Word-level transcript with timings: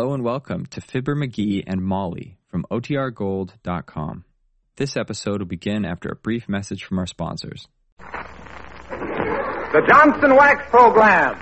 Hello 0.00 0.14
and 0.14 0.24
welcome 0.24 0.64
to 0.64 0.80
Fibber 0.80 1.14
McGee 1.14 1.62
and 1.66 1.82
Molly 1.82 2.38
from 2.48 2.64
OTRGold.com. 2.70 4.24
This 4.76 4.96
episode 4.96 5.40
will 5.40 5.46
begin 5.46 5.84
after 5.84 6.08
a 6.08 6.16
brief 6.16 6.48
message 6.48 6.84
from 6.84 6.98
our 6.98 7.06
sponsors. 7.06 7.68
The 7.98 9.82
Johnson 9.86 10.36
Wax 10.36 10.64
Program. 10.70 11.36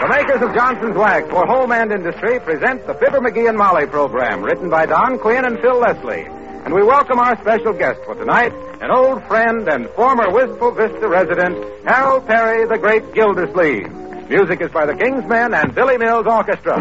The 0.00 0.08
makers 0.08 0.40
of 0.40 0.54
Johnson's 0.54 0.96
Wax 0.96 1.28
for 1.28 1.44
home 1.44 1.72
and 1.72 1.92
industry 1.92 2.40
present 2.40 2.86
the 2.86 2.94
Fibber 2.94 3.20
McGee 3.20 3.50
and 3.50 3.58
Molly 3.58 3.86
program, 3.86 4.42
written 4.42 4.70
by 4.70 4.86
Don 4.86 5.18
Quinn 5.18 5.44
and 5.44 5.58
Phil 5.60 5.78
Leslie. 5.78 6.33
And 6.64 6.72
we 6.72 6.82
welcome 6.82 7.18
our 7.18 7.38
special 7.42 7.74
guest 7.74 8.00
for 8.06 8.14
tonight, 8.14 8.52
an 8.80 8.90
old 8.90 9.22
friend 9.24 9.68
and 9.68 9.86
former 9.90 10.30
Wistful 10.30 10.72
Vista 10.72 11.06
resident, 11.06 11.62
Harold 11.84 12.26
Peary, 12.26 12.66
the 12.66 12.78
great 12.78 13.12
Gildersleeve. 13.12 13.92
Music 14.30 14.62
is 14.62 14.70
by 14.70 14.86
the 14.86 14.94
King's 14.96 15.26
Men 15.26 15.52
and 15.52 15.74
Billy 15.74 15.98
Mills 15.98 16.26
Orchestra. 16.26 16.80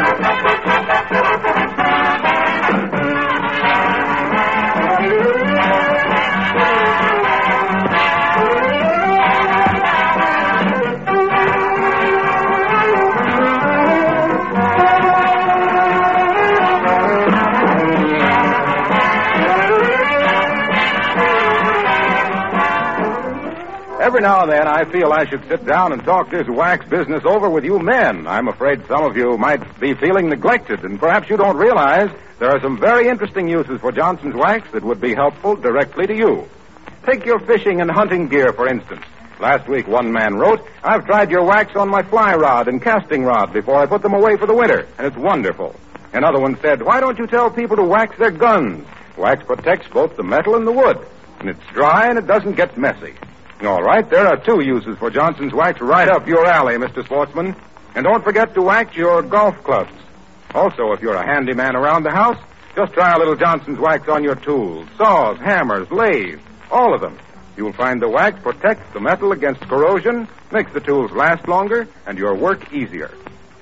Every 24.04 24.20
now 24.20 24.42
and 24.42 24.52
then 24.52 24.68
I 24.68 24.84
feel 24.84 25.14
I 25.14 25.26
should 25.26 25.48
sit 25.48 25.66
down 25.66 25.94
and 25.94 26.04
talk 26.04 26.30
this 26.30 26.46
wax 26.50 26.86
business 26.90 27.24
over 27.24 27.50
with 27.50 27.64
you 27.64 27.80
men. 27.80 28.28
I'm 28.28 28.50
afraid 28.50 28.86
some 28.86 29.06
of 29.06 29.16
you 29.16 29.38
might 29.38 29.80
be 29.80 29.94
feeling 29.94 30.28
neglected, 30.28 30.84
and 30.84 31.00
perhaps 31.00 31.30
you 31.30 31.38
don't 31.38 31.56
realize 31.56 32.10
there 32.38 32.50
are 32.50 32.60
some 32.60 32.78
very 32.78 33.08
interesting 33.08 33.48
uses 33.48 33.80
for 33.80 33.94
Johnson's 33.94 34.36
wax 34.36 34.70
that 34.72 34.84
would 34.84 35.00
be 35.00 35.14
helpful 35.16 35.56
directly 35.56 36.06
to 36.08 36.14
you. 36.14 36.50
Take 37.06 37.26
your 37.26 37.40
fishing 37.40 37.80
and 37.80 37.90
hunting 37.90 38.28
gear, 38.28 38.52
for 38.52 38.68
instance. 38.68 39.06
Last 39.40 39.70
week, 39.70 39.88
one 39.88 40.12
man 40.12 40.36
wrote, 40.36 40.67
I've 40.84 41.06
tried 41.06 41.32
your 41.32 41.45
wax 41.45 41.73
on 41.78 41.88
my 41.88 42.04
fly 42.04 42.36
rod 42.36 42.67
and 42.67 42.82
casting 42.82 43.23
rod 43.23 43.54
before 43.54 43.78
I 43.78 43.86
put 43.86 44.02
them 44.02 44.14
away 44.14 44.36
for 44.36 44.48
the 44.48 44.54
winter, 44.54 44.86
and 44.98 45.08
it's 45.08 45.16
wonderful. 45.16 45.78
Another 46.12 46.42
one 46.42 46.60
said, 46.60 46.82
Why 46.82 47.00
don't 47.00 47.17
you 47.17 47.26
tell 47.26 47.50
people 47.50 47.78
to 47.78 47.84
wax 47.84 48.17
their 48.17 48.32
guns? 48.32 48.86
Wax 49.16 49.42
protects 49.45 49.88
both 49.88 50.17
the 50.17 50.23
metal 50.23 50.56
and 50.56 50.67
the 50.67 50.73
wood, 50.73 50.98
and 51.40 51.50
it's 51.50 51.66
dry 51.72 52.10
and 52.10 52.20
it 52.20 52.28
doesn't 52.28 52.58
get 52.58 52.78
messy. 52.78 53.14
All 53.62 53.82
right, 53.82 54.09
there 54.09 54.28
are 54.28 54.38
two 54.38 54.62
uses 54.62 54.98
for 54.98 55.09
Johnson's 55.09 55.54
wax 55.54 55.80
right 55.80 56.09
up 56.09 56.28
your 56.28 56.46
alley, 56.46 56.76
Mr. 56.76 57.06
Sportsman. 57.06 57.56
And 57.95 58.04
don't 58.04 58.23
forget 58.23 58.54
to 58.56 58.62
wax 58.62 58.95
your 58.95 59.22
golf 59.22 59.64
clubs. 59.64 59.92
Also, 60.54 60.92
if 60.92 61.02
you're 61.02 61.16
a 61.16 61.26
handyman 61.26 61.76
around 61.76 62.04
the 62.04 62.12
house, 62.12 62.38
just 62.76 62.94
try 62.94 63.14
a 63.14 63.18
little 63.20 63.36
Johnson's 63.36 63.80
wax 63.80 64.08
on 64.10 64.23
your 64.23 64.36
tools, 64.36 64.88
saws, 64.98 65.38
hammers, 65.40 65.90
lathes, 65.92 66.42
all 66.72 66.94
of 66.94 67.02
them. 67.02 67.18
You'll 67.56 67.73
find 67.73 68.02
the 68.02 68.10
wax 68.10 68.42
protects 68.42 68.92
the 68.94 69.00
metal 69.00 69.32
against 69.32 69.62
corrosion, 69.62 70.28
makes 70.52 70.73
the 70.73 70.80
tools 70.80 71.12
last 71.12 71.48
longer, 71.48 71.88
and 72.08 72.17
your 72.17 72.36
work 72.36 72.73
easier. 72.73 73.12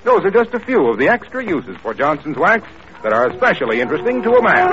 Those 0.04 0.24
are 0.24 0.30
just 0.30 0.54
a 0.54 0.60
few 0.60 0.88
of 0.88 0.98
the 0.98 1.08
extra 1.08 1.44
uses 1.44 1.76
for 1.76 1.92
Johnson's 1.94 2.38
wax 2.38 2.66
that 3.02 3.12
are 3.12 3.28
especially 3.30 3.80
interesting 3.80 4.22
to 4.22 4.30
a 4.30 4.42
man. 4.42 4.68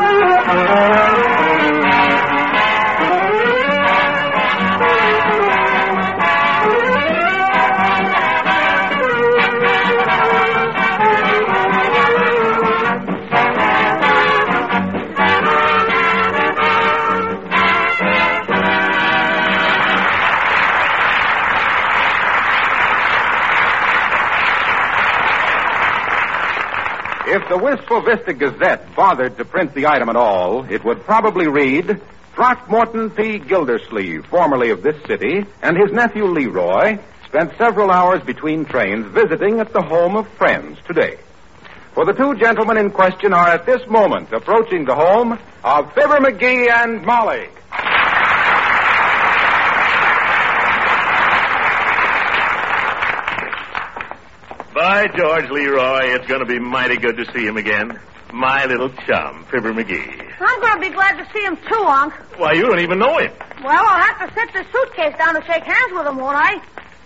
The 27.50 27.58
Wistful 27.58 28.02
Vista 28.02 28.32
Gazette 28.32 28.96
bothered 28.96 29.38
to 29.38 29.44
print 29.44 29.74
the 29.74 29.88
item 29.88 30.08
at 30.08 30.16
all, 30.16 30.72
it 30.72 30.86
would 30.86 31.04
probably 31.04 31.48
read 31.48 32.00
Throckmorton 32.36 33.10
P. 33.10 33.40
Gildersleeve, 33.40 34.28
formerly 34.28 34.70
of 34.70 34.84
this 34.84 34.96
city, 35.08 35.46
and 35.64 35.76
his 35.76 35.92
nephew 35.92 36.26
Leroy 36.26 37.00
spent 37.26 37.58
several 37.58 37.90
hours 37.90 38.22
between 38.22 38.66
trains 38.66 39.08
visiting 39.08 39.60
at 39.60 39.74
the 39.74 39.82
home 39.82 40.16
of 40.16 40.28
friends 40.34 40.78
today. 40.86 41.18
For 41.96 42.06
the 42.06 42.14
two 42.14 42.36
gentlemen 42.36 42.78
in 42.78 42.92
question 42.92 43.34
are 43.34 43.48
at 43.48 43.66
this 43.66 43.82
moment 43.88 44.32
approaching 44.32 44.86
the 44.86 44.96
home 44.96 45.40
of 45.64 45.94
Fibber 45.94 46.20
McGee 46.20 46.70
and 46.72 47.04
Molly. 47.04 47.50
By 54.90 55.06
George 55.06 55.46
Leroy, 55.52 56.16
it's 56.16 56.26
going 56.26 56.40
to 56.40 56.48
be 56.48 56.58
mighty 56.58 56.98
good 56.98 57.16
to 57.18 57.26
see 57.32 57.46
him 57.46 57.58
again. 57.58 58.00
My 58.34 58.66
little 58.66 58.90
chum, 59.06 59.46
Fibber 59.52 59.72
McGee. 59.72 60.34
I'm 60.40 60.60
going 60.62 60.82
to 60.82 60.90
be 60.90 60.96
glad 60.96 61.16
to 61.22 61.28
see 61.32 61.44
him 61.46 61.58
too, 61.58 61.84
Unc. 61.86 62.12
Why, 62.40 62.54
you 62.54 62.66
don't 62.66 62.80
even 62.80 62.98
know 62.98 63.20
him. 63.20 63.32
Well, 63.64 63.86
I'll 63.86 64.02
have 64.02 64.28
to 64.28 64.34
set 64.34 64.52
the 64.52 64.66
suitcase 64.74 65.16
down 65.16 65.36
to 65.36 65.44
shake 65.46 65.62
hands 65.62 65.92
with 65.92 66.08
him, 66.08 66.18
won't 66.18 66.38
I? 66.38 66.56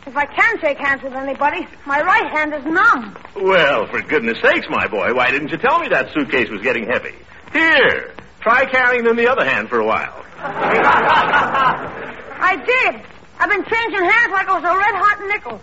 If 0.07 0.15
I 0.15 0.25
can 0.27 0.61
shake 0.61 0.77
hands 0.77 1.03
with 1.03 1.11
anybody, 1.11 1.67
my 1.85 1.99
right 1.99 2.31
hand 2.31 2.53
is 2.53 2.63
numb. 2.63 3.17
Well, 3.35 3.85
for 3.87 4.01
goodness 4.01 4.37
sakes, 4.41 4.67
my 4.69 4.87
boy, 4.87 5.13
why 5.13 5.31
didn't 5.31 5.49
you 5.49 5.57
tell 5.57 5.79
me 5.79 5.89
that 5.89 6.13
suitcase 6.13 6.49
was 6.49 6.61
getting 6.61 6.87
heavy? 6.87 7.15
Here, 7.51 8.13
try 8.39 8.63
carrying 8.63 9.05
it 9.05 9.09
in 9.09 9.17
the 9.17 9.29
other 9.29 9.43
hand 9.43 9.67
for 9.67 9.79
a 9.79 9.85
while. 9.85 10.23
I 10.39 12.55
did. 12.65 13.01
I've 13.39 13.49
been 13.49 13.65
changing 13.65 14.05
hands 14.09 14.31
like 14.31 14.47
it 14.47 14.53
was 14.53 14.63
a 14.63 14.71
red 14.71 14.95
hot 14.95 15.19
nickel. 15.27 15.59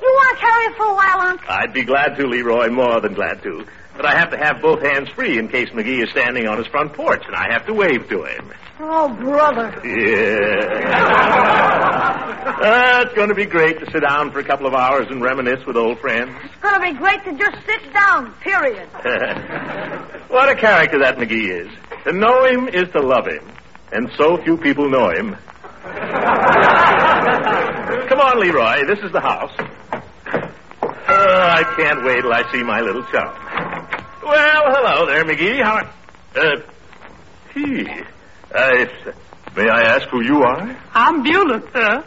You 0.00 0.08
want 0.08 0.38
to 0.38 0.44
carry 0.44 0.64
it 0.66 0.76
for 0.76 0.84
a 0.86 0.94
while, 0.94 1.20
Unc? 1.20 1.40
I'd 1.48 1.72
be 1.72 1.82
glad 1.84 2.16
to, 2.16 2.26
Leroy, 2.26 2.68
more 2.70 3.00
than 3.00 3.14
glad 3.14 3.42
to. 3.42 3.64
But 3.96 4.06
I 4.06 4.14
have 4.16 4.30
to 4.30 4.36
have 4.38 4.62
both 4.62 4.80
hands 4.80 5.08
free 5.10 5.38
in 5.38 5.48
case 5.48 5.70
McGee 5.70 6.04
is 6.04 6.10
standing 6.10 6.46
on 6.46 6.56
his 6.58 6.68
front 6.68 6.92
porch, 6.92 7.24
and 7.26 7.34
I 7.34 7.52
have 7.52 7.66
to 7.66 7.74
wave 7.74 8.08
to 8.10 8.22
him. 8.22 8.52
Oh, 8.78 9.08
brother. 9.12 9.74
Yeah. 9.84 10.54
uh, 12.62 13.02
it's 13.04 13.14
going 13.14 13.30
to 13.30 13.34
be 13.34 13.44
great 13.44 13.80
to 13.80 13.90
sit 13.90 14.02
down 14.02 14.30
for 14.30 14.38
a 14.38 14.44
couple 14.44 14.68
of 14.68 14.74
hours 14.74 15.08
and 15.10 15.20
reminisce 15.20 15.66
with 15.66 15.76
old 15.76 15.98
friends. 15.98 16.30
It's 16.44 16.54
going 16.62 16.76
to 16.76 16.80
be 16.80 16.92
great 16.96 17.24
to 17.24 17.32
just 17.36 17.56
sit 17.66 17.92
down, 17.92 18.32
period. 18.34 18.88
what 20.28 20.48
a 20.48 20.54
character 20.54 21.00
that 21.00 21.16
McGee 21.16 21.66
is. 21.66 21.68
To 22.04 22.12
know 22.12 22.44
him 22.44 22.68
is 22.68 22.88
to 22.92 23.00
love 23.00 23.26
him. 23.26 23.44
And 23.90 24.08
so 24.16 24.36
few 24.44 24.56
people 24.58 24.88
know 24.88 25.08
him. 25.10 25.34
Come 28.08 28.20
on, 28.20 28.38
Leroy. 28.40 28.86
This 28.86 29.00
is 29.00 29.10
the 29.10 29.20
house. 29.20 29.50
Oh, 31.10 31.14
I 31.14 31.62
can't 31.76 32.04
wait 32.04 32.20
till 32.20 32.32
I 32.32 32.42
see 32.52 32.62
my 32.62 32.80
little 32.80 33.02
chum. 33.04 33.34
Well, 34.22 34.62
hello 34.66 35.06
there, 35.06 35.24
McGee. 35.24 35.62
How? 35.62 35.78
Uh, 36.36 36.60
he. 37.54 37.88
Uh, 38.54 38.84
may 39.56 39.68
I 39.70 39.82
ask 39.94 40.06
who 40.08 40.22
you 40.22 40.42
are? 40.42 40.76
I'm 40.92 41.22
Beulah, 41.22 41.62
sir. 41.72 42.04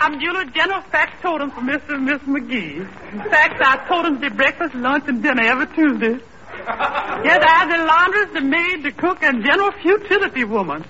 I'm, 0.00 0.18
Beulah, 0.18 0.44
general 0.54 0.80
factotum 0.90 1.50
for 1.50 1.60
Mr. 1.60 1.94
and 1.94 2.04
Miss 2.04 2.18
McGee. 2.22 2.86
Fact, 3.30 3.60
I 3.60 3.86
told 3.88 4.06
him 4.06 4.20
to 4.20 4.30
breakfast, 4.30 4.74
lunch, 4.74 5.04
and 5.06 5.22
dinner 5.22 5.42
every 5.42 5.66
Tuesday. 5.74 6.18
Yes, 6.68 7.42
I'm 7.48 7.68
the 7.70 7.84
laundress, 7.84 8.30
the 8.34 8.40
maid, 8.42 8.82
the 8.82 8.92
cook, 8.92 9.22
and 9.22 9.42
general 9.42 9.70
futility 9.72 10.44
woman. 10.44 10.84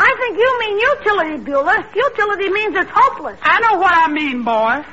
I 0.00 0.14
think 0.20 0.38
you 0.38 0.58
mean 0.60 0.78
utility, 0.78 1.44
Beulah. 1.44 1.84
Futility 1.92 2.48
means 2.50 2.76
it's 2.76 2.90
hopeless. 2.94 3.38
I 3.42 3.60
know 3.60 3.78
what 3.78 3.92
I 3.92 4.08
mean, 4.08 4.44
boy. 4.44 4.84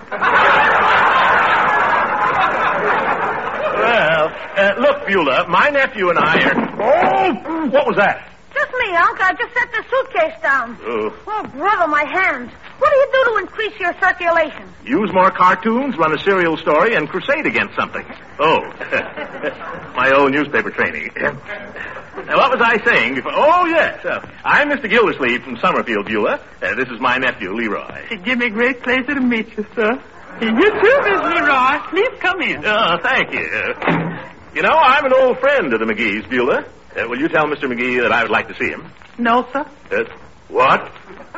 Well, 3.85 4.31
uh, 4.57 4.73
look, 4.79 5.05
Beulah, 5.07 5.47
my 5.49 5.69
nephew 5.69 6.09
and 6.09 6.17
I 6.17 6.41
are. 6.41 6.55
Oh, 6.81 7.67
what 7.69 7.85
was 7.85 7.97
that? 7.97 8.31
Just 8.53 8.71
me, 8.71 8.95
Unc. 8.95 9.19
I 9.21 9.33
just 9.33 9.53
set 9.53 9.71
the 9.71 9.83
suitcase 9.89 10.41
down. 10.41 10.77
Oh. 10.81 11.13
Oh, 11.27 11.43
brother, 11.53 11.87
my 11.87 12.05
hands. 12.05 12.51
What 12.79 12.91
do 12.91 12.97
you 12.97 13.07
do 13.11 13.31
to 13.31 13.37
increase 13.39 13.79
your 13.79 13.93
circulation? 14.01 14.67
Use 14.85 15.11
more 15.13 15.31
cartoons, 15.31 15.97
run 15.97 16.13
a 16.13 16.19
serial 16.19 16.57
story, 16.57 16.95
and 16.95 17.07
crusade 17.07 17.45
against 17.45 17.75
something. 17.75 18.05
Oh, 18.39 18.59
my 19.95 20.11
old 20.15 20.31
newspaper 20.31 20.71
training. 20.71 21.09
Now, 21.15 22.37
what 22.37 22.57
was 22.57 22.61
I 22.61 22.83
saying 22.85 23.15
before? 23.15 23.31
Oh, 23.33 23.65
yes. 23.65 24.03
Uh, 24.05 24.25
I'm 24.43 24.69
Mr. 24.69 24.89
Gildersleeve 24.89 25.43
from 25.43 25.57
Summerfield, 25.57 26.05
Beulah. 26.05 26.39
Uh, 26.61 26.75
this 26.75 26.87
is 26.89 26.99
my 26.99 27.17
nephew, 27.17 27.53
Leroy. 27.53 28.07
It 28.11 28.23
gives 28.23 28.39
me 28.39 28.49
great 28.49 28.81
pleasure 28.83 29.15
to 29.15 29.21
meet 29.21 29.47
you, 29.57 29.65
sir. 29.75 29.91
You 30.41 30.51
too, 30.51 30.97
Miss 31.03 31.21
Leroy. 31.21 31.79
Please 31.89 32.19
come 32.19 32.41
in. 32.41 32.65
Oh, 32.65 32.97
thank 33.01 33.31
you. 33.31 33.45
You 34.53 34.61
know, 34.61 34.77
I'm 34.77 35.05
an 35.05 35.13
old 35.13 35.39
friend 35.39 35.73
of 35.73 35.79
the 35.79 35.85
McGee's, 35.85 36.25
Beulah. 36.27 36.65
Uh, 36.95 37.07
will 37.09 37.19
you 37.19 37.27
tell 37.27 37.45
Mr. 37.45 37.65
McGee 37.71 38.01
that 38.01 38.11
I 38.11 38.23
would 38.23 38.31
like 38.31 38.47
to 38.47 38.55
see 38.55 38.69
him? 38.69 38.85
No, 39.17 39.47
sir. 39.51 39.65
Uh, 39.91 40.03
what? 40.47 40.91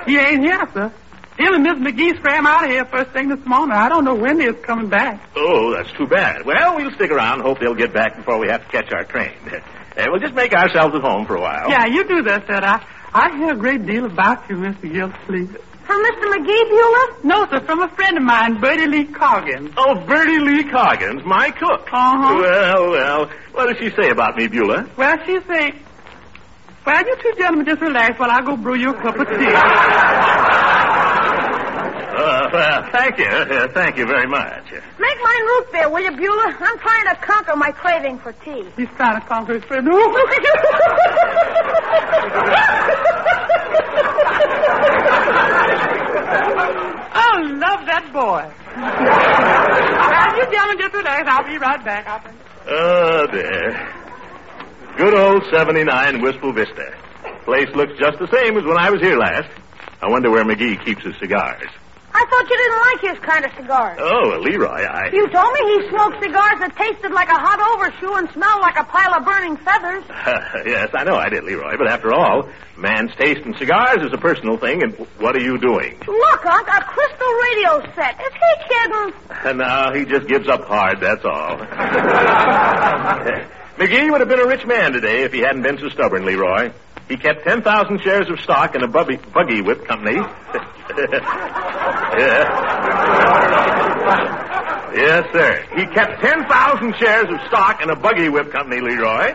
He 0.06 0.18
ain't 0.18 0.44
here, 0.44 0.68
sir. 0.74 0.94
Him 1.38 1.54
and 1.54 1.64
Miss 1.64 1.78
McGee 1.78 2.20
swam 2.20 2.48
out 2.48 2.64
of 2.66 2.72
here 2.72 2.84
first 2.86 3.12
thing 3.12 3.30
this 3.30 3.46
morning. 3.46 3.76
I 3.76 3.90
don't 3.90 4.04
know 4.04 4.16
when 4.16 4.40
they're 4.40 4.54
coming 4.54 4.90
back. 4.90 5.30
Oh, 5.36 5.72
that's 5.76 5.92
too 5.92 6.08
bad. 6.08 6.46
Well, 6.46 6.76
we'll 6.76 6.92
stick 6.92 7.12
around. 7.12 7.40
And 7.40 7.42
hope 7.44 7.60
they'll 7.60 7.76
get 7.76 7.94
back 7.94 8.18
before 8.18 8.40
we 8.40 8.48
have 8.48 8.66
to 8.66 8.72
catch 8.72 8.92
our 8.92 9.04
train. 9.04 9.34
Uh, 9.46 9.60
we'll 10.08 10.20
just 10.20 10.34
make 10.34 10.54
ourselves 10.54 10.96
at 10.96 11.02
home 11.02 11.28
for 11.28 11.36
a 11.36 11.42
while. 11.42 11.70
Yeah, 11.70 11.86
you 11.86 12.08
do 12.08 12.24
that, 12.24 12.48
sir. 12.48 12.56
I, 12.56 12.84
I 13.14 13.38
hear 13.38 13.54
a 13.54 13.56
great 13.56 13.86
deal 13.86 14.06
about 14.06 14.50
you, 14.50 14.56
Mr. 14.56 14.92
Gildersleeve. 14.92 15.58
From 15.86 16.04
Mr. 16.04 16.26
McGee, 16.36 16.70
Beulah? 16.70 17.18
No, 17.24 17.48
sir, 17.50 17.66
from 17.66 17.82
a 17.82 17.88
friend 17.96 18.18
of 18.18 18.24
mine, 18.24 18.60
Birdie 18.60 18.88
Lee 18.88 19.06
Coggins. 19.06 19.72
Oh, 19.78 19.96
Birdie 20.06 20.40
Lee 20.40 20.64
Coggins, 20.64 21.24
my 21.24 21.52
cook. 21.52 21.88
Uh-huh. 21.94 22.40
Well, 22.42 22.90
well, 22.90 23.30
what 23.54 23.68
does 23.68 23.78
she 23.78 23.96
say 23.96 24.10
about 24.10 24.36
me, 24.36 24.48
Beulah? 24.48 24.90
Well, 24.98 25.16
she 25.26 25.40
say, 25.48 25.72
well, 26.86 27.06
you 27.06 27.16
two 27.22 27.34
gentlemen 27.38 27.66
just 27.66 27.82
relax 27.82 28.20
while 28.20 28.32
I 28.32 28.42
go 28.42 28.58
brew 28.58 28.78
you 28.78 28.90
a 28.90 29.02
cup 29.02 29.16
of 29.18 29.28
tea. 29.28 29.36
Uh, 32.78 32.92
thank 32.92 33.18
you. 33.18 33.26
Uh, 33.26 33.68
thank 33.74 33.98
you 33.98 34.06
very 34.06 34.28
much. 34.28 34.72
Make 34.72 35.18
mine 35.24 35.42
root 35.50 35.72
beer, 35.72 35.90
will 35.90 36.04
you, 36.04 36.12
Beulah? 36.12 36.56
I'm 36.60 36.78
trying 36.78 37.06
to 37.06 37.16
conquer 37.22 37.56
my 37.56 37.72
craving 37.72 38.20
for 38.20 38.34
tea. 38.34 38.66
He's 38.76 38.88
trying 38.98 39.20
to 39.20 39.28
conquer 39.28 39.56
his 39.56 39.64
friend. 39.64 39.88
oh, 39.90 39.98
love 47.58 47.82
that 47.88 48.10
boy. 48.14 48.46
well, 49.98 50.38
you 50.38 50.46
gentlemen 50.52 50.78
just 50.78 50.94
relax. 50.94 51.24
I'll 51.28 51.48
be 51.48 51.58
right 51.58 51.84
back. 51.84 52.08
I'll 52.08 52.22
be... 52.22 52.30
Oh, 52.70 53.26
dear. 53.32 53.90
Good 54.98 55.16
old 55.16 55.44
79 55.50 56.22
Wistful 56.22 56.54
Vista. 56.54 56.96
Place 57.44 57.70
looks 57.76 57.94
just 57.98 58.20
the 58.20 58.28
same 58.28 58.56
as 58.56 58.64
when 58.66 58.78
I 58.78 58.92
was 58.92 59.02
here 59.02 59.18
last. 59.18 59.50
I 60.00 60.10
wonder 60.10 60.30
where 60.30 60.44
McGee 60.44 60.86
keeps 60.86 61.04
his 61.04 61.16
cigars. 61.18 61.72
I 62.18 62.26
thought 62.26 62.50
you 62.50 62.58
didn't 62.58 62.82
like 62.82 62.98
his 63.14 63.20
kind 63.30 63.46
of 63.46 63.54
cigars. 63.54 64.02
Oh, 64.02 64.30
well, 64.30 64.42
Leroy, 64.42 64.82
I. 64.90 65.14
You 65.14 65.30
told 65.30 65.54
me 65.54 65.62
he 65.70 65.86
smoked 65.94 66.18
cigars 66.18 66.58
that 66.66 66.74
tasted 66.76 67.12
like 67.14 67.30
a 67.30 67.38
hot 67.38 67.62
overshoe 67.62 68.18
and 68.18 68.26
smelled 68.34 68.62
like 68.62 68.74
a 68.74 68.86
pile 68.86 69.14
of 69.14 69.24
burning 69.24 69.56
feathers. 69.58 70.04
yes, 70.66 70.90
I 70.98 71.04
know 71.04 71.14
I 71.14 71.30
did, 71.30 71.44
Leroy. 71.44 71.78
But 71.78 71.90
after 71.94 72.16
all, 72.18 72.50
man's 72.76 73.14
taste 73.22 73.46
in 73.46 73.54
cigars 73.62 74.02
is 74.02 74.12
a 74.14 74.18
personal 74.18 74.58
thing, 74.58 74.82
and 74.82 74.98
what 75.22 75.36
are 75.36 75.44
you 75.46 75.60
doing? 75.62 75.94
Look, 76.08 76.44
Unc, 76.44 76.68
a 76.68 76.82
crystal 76.90 77.34
radio 77.54 77.86
set. 77.94 78.18
Is 78.18 78.34
he 78.34 78.54
kidding? 78.66 79.14
no, 79.62 79.94
he 79.94 80.02
just 80.10 80.26
gives 80.28 80.50
up 80.50 80.66
hard, 80.66 80.98
that's 81.00 81.24
all. 81.24 81.54
McGee 83.78 84.10
would 84.10 84.22
have 84.26 84.30
been 84.30 84.42
a 84.42 84.48
rich 84.48 84.66
man 84.66 84.92
today 84.92 85.22
if 85.22 85.32
he 85.32 85.42
hadn't 85.42 85.62
been 85.62 85.78
so 85.78 85.88
stubborn, 85.90 86.26
Leroy. 86.26 86.72
He 87.08 87.16
kept 87.16 87.46
10,000 87.46 88.02
shares 88.02 88.30
of 88.30 88.40
stock 88.42 88.76
in 88.76 88.84
a 88.84 88.88
buggy, 88.88 89.18
buggy 89.34 89.62
whip 89.62 89.86
company. 89.86 90.16
yeah. 92.18 92.48
Yes, 94.94 95.24
sir. 95.32 95.66
He 95.76 95.86
kept 95.86 96.22
10,000 96.22 96.96
shares 96.98 97.28
of 97.30 97.40
stock 97.48 97.82
in 97.82 97.90
a 97.90 97.96
buggy 97.96 98.30
whip 98.30 98.52
company, 98.52 98.82
Leroy, 98.82 99.34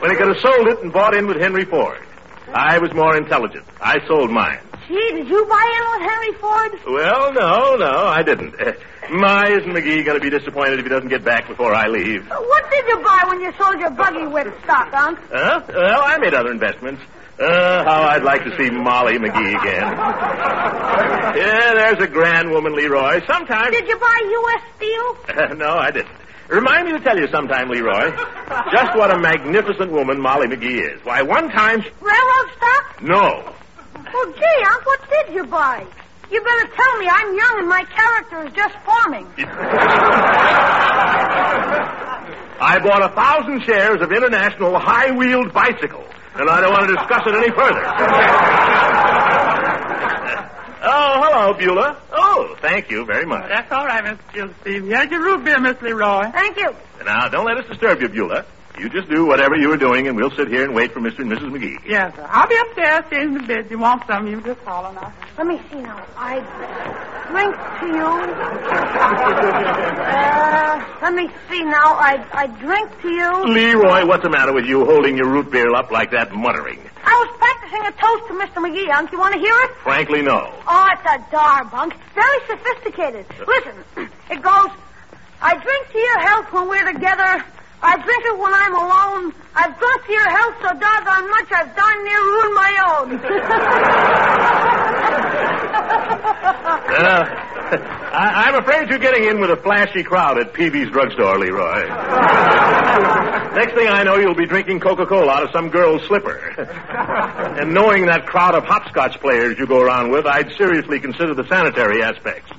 when 0.00 0.10
he 0.10 0.16
could 0.16 0.28
have 0.28 0.40
sold 0.40 0.68
it 0.68 0.82
and 0.82 0.92
bought 0.92 1.14
in 1.14 1.26
with 1.26 1.36
Henry 1.36 1.64
Ford. 1.64 2.04
I 2.52 2.78
was 2.78 2.92
more 2.94 3.16
intelligent. 3.16 3.64
I 3.80 3.98
sold 4.06 4.30
mine. 4.30 4.67
Gee, 4.88 5.10
did 5.12 5.28
you 5.28 5.44
buy 5.44 5.64
in 5.76 6.00
with 6.00 6.10
Henry 6.10 6.32
Ford? 6.40 6.72
Well, 6.86 7.32
no, 7.34 7.76
no, 7.76 8.06
I 8.08 8.22
didn't. 8.22 8.54
Uh, 8.58 8.72
my, 9.10 9.48
isn't 9.48 9.70
McGee 9.70 10.02
going 10.04 10.18
to 10.18 10.20
be 10.20 10.30
disappointed 10.30 10.78
if 10.78 10.84
he 10.86 10.88
doesn't 10.88 11.10
get 11.10 11.22
back 11.24 11.46
before 11.46 11.74
I 11.74 11.88
leave? 11.88 12.26
What 12.28 12.70
did 12.70 12.86
you 12.88 12.96
buy 13.04 13.24
when 13.28 13.40
you 13.42 13.52
sold 13.58 13.78
your 13.80 13.90
buggy 13.90 14.26
whip 14.26 14.48
stock, 14.64 14.92
Unc? 14.94 15.18
Huh? 15.30 15.60
Well, 15.68 16.00
I 16.02 16.16
made 16.18 16.32
other 16.32 16.50
investments. 16.50 17.02
Uh, 17.38 17.84
how 17.84 18.02
I'd 18.02 18.24
like 18.24 18.42
to 18.44 18.56
see 18.56 18.70
Molly 18.70 19.18
McGee 19.18 19.60
again. 19.60 19.92
yeah, 21.36 21.74
there's 21.74 22.02
a 22.02 22.08
grand 22.08 22.50
woman, 22.50 22.74
Leroy. 22.74 23.20
Sometimes. 23.26 23.76
Did 23.76 23.86
you 23.86 23.98
buy 23.98 24.18
U.S. 24.24 24.62
Steel? 24.76 25.16
Uh, 25.36 25.54
no, 25.56 25.76
I 25.76 25.90
didn't. 25.90 26.10
Remind 26.48 26.86
me 26.86 26.92
to 26.92 27.00
tell 27.04 27.18
you 27.18 27.28
sometime, 27.28 27.68
Leroy, 27.68 28.10
just 28.72 28.96
what 28.96 29.14
a 29.14 29.18
magnificent 29.18 29.92
woman 29.92 30.18
Molly 30.18 30.46
McGee 30.46 30.80
is. 30.96 31.04
Why, 31.04 31.20
one 31.20 31.50
time. 31.50 31.80
Railroad 32.00 32.50
stock? 32.56 33.02
No. 33.02 33.54
Well, 34.12 34.32
gee, 34.32 34.64
Unc, 34.66 34.86
what 34.86 35.00
did 35.10 35.34
you 35.34 35.44
buy? 35.46 35.86
You 36.30 36.42
better 36.42 36.66
tell 36.74 36.98
me. 36.98 37.08
I'm 37.10 37.36
young 37.36 37.58
and 37.60 37.68
my 37.68 37.84
character 37.84 38.46
is 38.46 38.52
just 38.54 38.76
forming. 38.84 39.26
I 42.60 42.78
bought 42.82 43.02
a 43.04 43.14
thousand 43.14 43.62
shares 43.64 44.02
of 44.02 44.12
International 44.12 44.78
High 44.78 45.12
Wheeled 45.12 45.52
Bicycle, 45.52 46.04
and 46.34 46.50
I 46.50 46.60
don't 46.60 46.72
want 46.72 46.88
to 46.88 46.94
discuss 46.96 47.22
it 47.26 47.34
any 47.34 47.50
further. 47.50 47.82
oh, 50.82 51.12
hello, 51.22 51.54
Beulah. 51.54 51.96
Oh, 52.12 52.56
thank 52.60 52.90
you 52.90 53.04
very 53.06 53.24
much. 53.24 53.48
That's 53.48 53.70
all 53.72 53.86
right, 53.86 54.04
Mr. 54.04 54.32
Gildersleeve. 54.34 54.84
Here's 54.84 55.10
your 55.10 55.22
root 55.22 55.44
beer, 55.44 55.60
Miss 55.60 55.80
Leroy. 55.80 56.30
Thank 56.32 56.58
you. 56.58 56.74
Now, 57.04 57.28
don't 57.28 57.46
let 57.46 57.56
us 57.58 57.66
disturb 57.66 58.02
you, 58.02 58.08
Beulah. 58.08 58.44
You 58.78 58.88
just 58.88 59.08
do 59.08 59.26
whatever 59.26 59.56
you 59.56 59.72
are 59.72 59.76
doing, 59.76 60.06
and 60.06 60.16
we'll 60.16 60.30
sit 60.30 60.48
here 60.48 60.62
and 60.64 60.72
wait 60.74 60.92
for 60.92 61.00
Mr. 61.00 61.18
and 61.20 61.30
Mrs. 61.32 61.50
McGee. 61.50 61.78
Yes, 61.84 62.14
sir. 62.14 62.24
I'll 62.30 62.46
be 62.48 62.56
upstairs 62.56 63.04
changing 63.10 63.34
the 63.34 63.46
bed. 63.46 63.70
You 63.70 63.78
want 63.78 64.06
some, 64.06 64.26
you 64.28 64.40
just 64.40 64.60
holler 64.60 64.92
now. 64.94 65.12
Let 65.36 65.46
me 65.48 65.60
see 65.70 65.80
now. 65.80 66.06
I 66.16 66.38
drink 67.30 67.54
to 67.80 67.86
you. 67.98 68.08
Uh, 70.08 70.84
let 71.02 71.14
me 71.14 71.28
see 71.50 71.62
now. 71.62 71.94
I 71.94 72.24
I 72.32 72.46
drink 72.46 72.90
to 73.02 73.08
you. 73.08 73.44
Leroy, 73.54 74.06
what's 74.06 74.22
the 74.22 74.30
matter 74.30 74.52
with 74.52 74.64
you 74.66 74.84
holding 74.84 75.16
your 75.16 75.28
root 75.28 75.50
beer 75.50 75.74
up 75.74 75.90
like 75.90 76.10
that, 76.12 76.32
muttering? 76.32 76.80
I 77.04 77.12
was 77.12 77.36
practicing 77.38 77.86
a 77.86 77.92
toast 77.92 78.26
to 78.28 78.34
Mr. 78.34 78.64
McGee, 78.64 78.90
Unc. 78.96 79.12
You 79.12 79.18
want 79.18 79.34
to 79.34 79.40
hear 79.40 79.54
it? 79.54 79.70
Frankly, 79.82 80.22
no. 80.22 80.52
Oh, 80.66 80.86
it's 80.92 81.02
a 81.06 81.18
darb, 81.30 81.72
Unc. 81.74 81.94
Very 82.14 82.40
sophisticated. 82.48 83.26
Listen, 83.46 83.74
it 84.30 84.42
goes, 84.42 84.70
I 85.40 85.56
drink 85.62 85.90
to 85.92 85.98
your 85.98 86.20
health 86.20 86.52
when 86.52 86.68
we're 86.68 86.92
together. 86.92 87.44
I 87.80 87.94
drink 87.96 88.24
it 88.26 88.38
when 88.38 88.52
I'm 88.52 88.74
alone. 88.74 89.34
I've 89.54 89.78
drunk 89.78 90.06
to 90.06 90.12
your 90.12 90.28
health 90.28 90.54
so 90.62 90.68
doggone 90.78 91.30
much 91.30 91.52
I've 91.52 91.76
darn 91.76 92.04
near 92.04 92.22
ruined 92.22 92.54
my 92.54 92.72
own. 92.90 93.08
Uh, 96.88 97.24
I, 98.10 98.46
I'm 98.46 98.54
afraid 98.56 98.88
you're 98.88 98.98
getting 98.98 99.24
in 99.28 99.40
with 99.40 99.50
a 99.50 99.56
flashy 99.56 100.02
crowd 100.02 100.38
at 100.38 100.54
Peavey's 100.54 100.90
drugstore, 100.90 101.38
Leroy. 101.38 101.86
Next 103.54 103.74
thing 103.74 103.88
I 103.88 104.02
know, 104.02 104.16
you'll 104.16 104.34
be 104.34 104.46
drinking 104.46 104.80
Coca-Cola 104.80 105.30
out 105.30 105.42
of 105.44 105.50
some 105.52 105.68
girl's 105.68 106.02
slipper. 106.06 106.38
and 107.60 107.74
knowing 107.74 108.06
that 108.06 108.26
crowd 108.26 108.54
of 108.54 108.64
hopscotch 108.64 109.20
players 109.20 109.56
you 109.58 109.66
go 109.66 109.80
around 109.80 110.10
with, 110.10 110.26
I'd 110.26 110.50
seriously 110.56 110.98
consider 110.98 111.34
the 111.34 111.46
sanitary 111.46 112.02
aspects. 112.02 112.50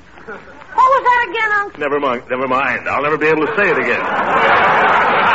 Was 1.00 1.08
that 1.08 1.28
again, 1.32 1.52
Unc? 1.64 1.78
Never 1.78 2.00
mind. 2.00 2.24
Never 2.30 2.48
mind. 2.48 2.88
I'll 2.90 3.04
never 3.04 3.18
be 3.18 3.28
able 3.28 3.46
to 3.46 3.56
say 3.56 3.70
it 3.70 3.78
again. 3.78 4.04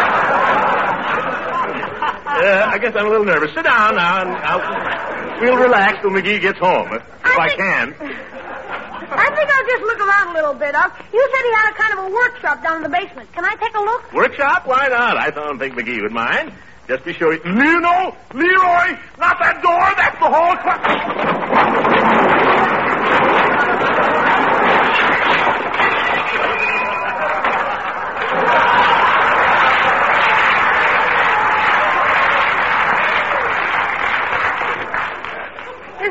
Uh, 2.35 2.67
I 2.67 2.79
guess 2.79 2.93
I'm 2.97 3.07
a 3.07 3.09
little 3.09 3.25
nervous. 3.25 3.55
Sit 3.55 3.63
down 3.63 3.95
now, 3.95 4.21
and 4.21 4.31
I'll, 4.31 5.41
we'll 5.41 5.57
relax 5.57 6.01
till 6.03 6.11
McGee 6.11 6.41
gets 6.41 6.59
home, 6.59 6.93
if 6.93 7.01
I, 7.23 7.47
think- 7.49 7.61
can. 7.61 7.95
I 7.95 9.31
think 9.31 9.49
I'll 9.55 9.67
just 9.71 9.83
look 9.87 10.01
around 10.01 10.29
a 10.31 10.35
little 10.35 10.55
bit. 10.55 10.75
You 10.75 11.29
said 11.33 11.43
he 11.47 11.53
had 11.55 11.71
a 11.71 11.75
kind 11.79 11.93
of 11.99 12.05
a 12.07 12.09
workshop 12.13 12.61
down 12.63 12.79
in 12.79 12.83
the 12.83 12.89
basement. 12.89 13.33
Can 13.33 13.45
I 13.45 13.55
take 13.55 13.75
a 13.77 13.81
look? 13.81 14.13
Workshop? 14.13 14.67
Why 14.67 14.89
not? 14.89 15.17
I 15.17 15.31
don't 15.31 15.59
think 15.61 15.75
McGee 15.77 16.03
would 16.03 16.13
mind. 16.13 16.53
Just 16.89 17.05
be 17.05 17.13
sure. 17.15 17.33
He... 17.33 17.39
Lino, 17.49 18.17
Leroy, 18.35 18.99
not 19.17 19.39
that 19.39 19.63
door. 19.63 19.95
That's 19.97 20.19
the 20.19 20.29
whole. 20.29 20.57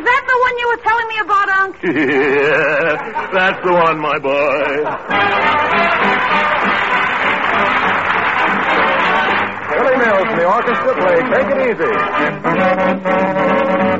Is 0.03 0.09
that 0.09 0.23
the 0.27 0.35
one 0.35 0.55
you 0.59 0.67
were 0.67 0.81
telling 0.83 1.07
me 1.07 1.17
about, 1.23 1.47
Unc? 1.63 1.79
yeah, 1.87 2.91
that's 3.31 3.63
the 3.63 3.71
one, 3.71 3.99
my 4.03 4.19
boy. 4.19 4.83
Billy 9.71 9.95
Mills 10.03 10.27
and 10.27 10.39
the 10.39 10.45
orchestra 10.45 10.93
play 10.99 11.23
Take 11.31 11.47
It 11.55 11.59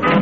Easy. 0.04 0.13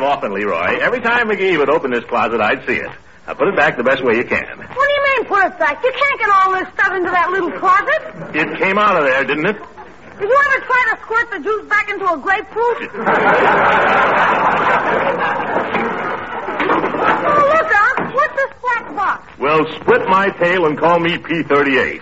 Have 0.00 0.18
often, 0.18 0.32
Leroy. 0.32 0.78
Every 0.80 1.00
time 1.00 1.28
McGee 1.28 1.58
would 1.58 1.68
open 1.70 1.90
this 1.90 2.04
closet, 2.04 2.40
I'd 2.40 2.66
see 2.66 2.76
it. 2.76 2.90
Now, 3.26 3.34
put 3.34 3.48
it 3.48 3.56
back 3.56 3.76
the 3.76 3.84
best 3.84 4.02
way 4.02 4.16
you 4.16 4.24
can. 4.24 4.56
What 4.56 4.88
do 4.88 4.94
you 4.94 5.04
mean, 5.12 5.24
put 5.26 5.44
it 5.44 5.58
back? 5.58 5.84
You 5.84 5.92
can't 5.92 6.18
get 6.18 6.30
all 6.30 6.52
this 6.52 6.68
stuff 6.74 6.92
into 6.96 7.10
that 7.10 7.30
little 7.30 7.52
closet. 7.60 8.00
It 8.34 8.58
came 8.58 8.78
out 8.78 8.96
of 8.96 9.04
there, 9.04 9.24
didn't 9.24 9.46
it? 9.46 9.56
Did 10.18 10.28
you 10.28 10.36
ever 10.36 10.60
try 10.66 10.92
to 10.92 11.00
squirt 11.02 11.30
the 11.30 11.40
juice 11.40 11.68
back 11.68 11.88
into 11.90 12.04
a 12.04 12.18
grapefruit? 12.18 12.90
oh, 17.28 17.44
look, 17.52 17.70
Unc. 17.72 18.14
What's 18.14 18.36
this 18.36 18.52
black 18.60 18.96
box? 18.96 19.38
Well, 19.38 19.64
split 19.80 20.08
my 20.08 20.28
tail 20.40 20.66
and 20.66 20.78
call 20.78 20.98
me 20.98 21.16
P-38. 21.18 22.00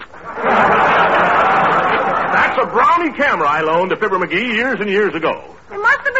That's 2.35 2.59
a 2.63 2.67
Brownie 2.67 3.13
camera 3.13 3.49
I 3.49 3.61
loaned 3.63 3.91
to 3.91 3.97
Fibber 3.97 4.19
McGee 4.19 4.55
years 4.55 4.81
and 4.81 4.89
years 4.89 5.15
ago. 5.15 5.55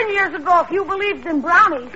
It 0.09 0.15
must 0.15 0.33
have 0.33 0.43
been 0.43 0.43
years 0.43 0.43
ago 0.43 0.61
if 0.61 0.71
you 0.71 0.85
believed 0.85 1.27
in 1.27 1.41
brownies. 1.41 1.93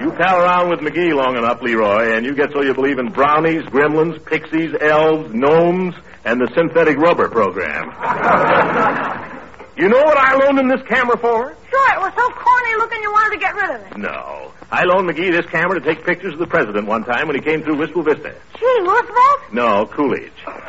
you 0.00 0.12
pal 0.12 0.40
around 0.40 0.70
with 0.70 0.80
McGee 0.80 1.14
long 1.14 1.36
enough, 1.36 1.60
Leroy, 1.62 2.16
and 2.16 2.24
you 2.24 2.34
get 2.34 2.52
so 2.52 2.62
you 2.62 2.74
believe 2.74 2.98
in 2.98 3.10
brownies, 3.10 3.62
gremlins, 3.64 4.24
pixies, 4.24 4.74
elves, 4.80 5.32
gnomes, 5.34 5.94
and 6.24 6.40
the 6.40 6.48
synthetic 6.54 6.96
rubber 6.98 7.28
program. 7.28 7.84
you 9.76 9.88
know 9.88 10.02
what 10.02 10.16
I 10.16 10.34
loaned 10.36 10.58
him 10.58 10.68
this 10.68 10.82
camera 10.88 11.16
for? 11.18 11.56
Sure, 11.70 11.94
it 11.94 12.00
was 12.00 12.12
so 12.16 12.30
corny 12.30 12.74
looking 12.78 13.02
you 13.02 13.12
wanted 13.12 13.34
to 13.34 13.40
get 13.40 13.54
rid 13.54 13.70
of 13.70 13.80
it. 13.86 13.96
No. 13.98 14.52
I 14.70 14.84
loaned 14.84 15.08
McGee 15.08 15.30
this 15.30 15.46
camera 15.46 15.80
to 15.80 15.84
take 15.84 16.04
pictures 16.04 16.32
of 16.34 16.38
the 16.38 16.46
president 16.46 16.86
one 16.86 17.04
time 17.04 17.26
when 17.26 17.36
he 17.36 17.42
came 17.42 17.62
through 17.62 17.76
Wistful 17.78 18.02
Vista. 18.02 18.34
Gee, 18.58 18.80
Roosevelt? 18.80 19.52
No, 19.52 19.86
Coolidge. 19.86 20.32
uh, 20.46 20.60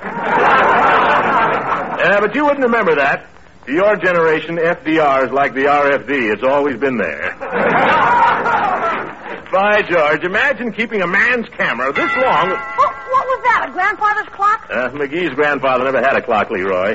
but 2.22 2.36
you 2.36 2.44
wouldn't 2.44 2.64
remember 2.64 2.96
that. 2.96 3.35
To 3.66 3.74
your 3.74 3.96
generation, 3.96 4.58
FDR 4.58 5.26
is 5.26 5.32
like 5.32 5.56
the 5.56 5.64
RFD. 5.66 6.32
It's 6.34 6.44
always 6.44 6.78
been 6.78 6.98
there. 6.98 7.36
By 9.52 9.82
George, 9.90 10.24
imagine 10.24 10.72
keeping 10.72 11.02
a 11.02 11.08
man's 11.08 11.50
camera 11.50 11.92
this 11.92 12.12
long. 12.16 12.52
Oh, 12.52 12.94
what 13.10 13.26
was 13.26 13.42
that, 13.46 13.66
a 13.70 13.72
grandfather's 13.72 14.28
clock? 14.30 14.68
Uh, 14.70 14.90
McGee's 14.90 15.34
grandfather 15.34 15.86
never 15.86 16.00
had 16.00 16.16
a 16.16 16.22
clock, 16.22 16.52
Leroy. 16.52 16.92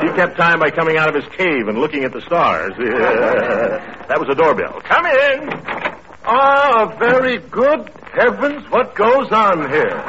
He 0.00 0.08
kept 0.16 0.36
time 0.36 0.58
by 0.58 0.70
coming 0.70 0.96
out 0.96 1.08
of 1.08 1.14
his 1.14 1.26
cave 1.36 1.68
and 1.68 1.78
looking 1.78 2.02
at 2.04 2.12
the 2.12 2.22
stars. 2.22 2.72
that 2.78 4.18
was 4.18 4.28
a 4.30 4.34
doorbell. 4.34 4.80
Come 4.80 5.06
in. 5.06 5.48
Ah, 6.24 6.96
very 6.98 7.38
good. 7.38 7.88
Heavens, 8.14 8.64
what 8.70 8.94
goes 8.94 9.32
on 9.32 9.68
here? 9.70 9.90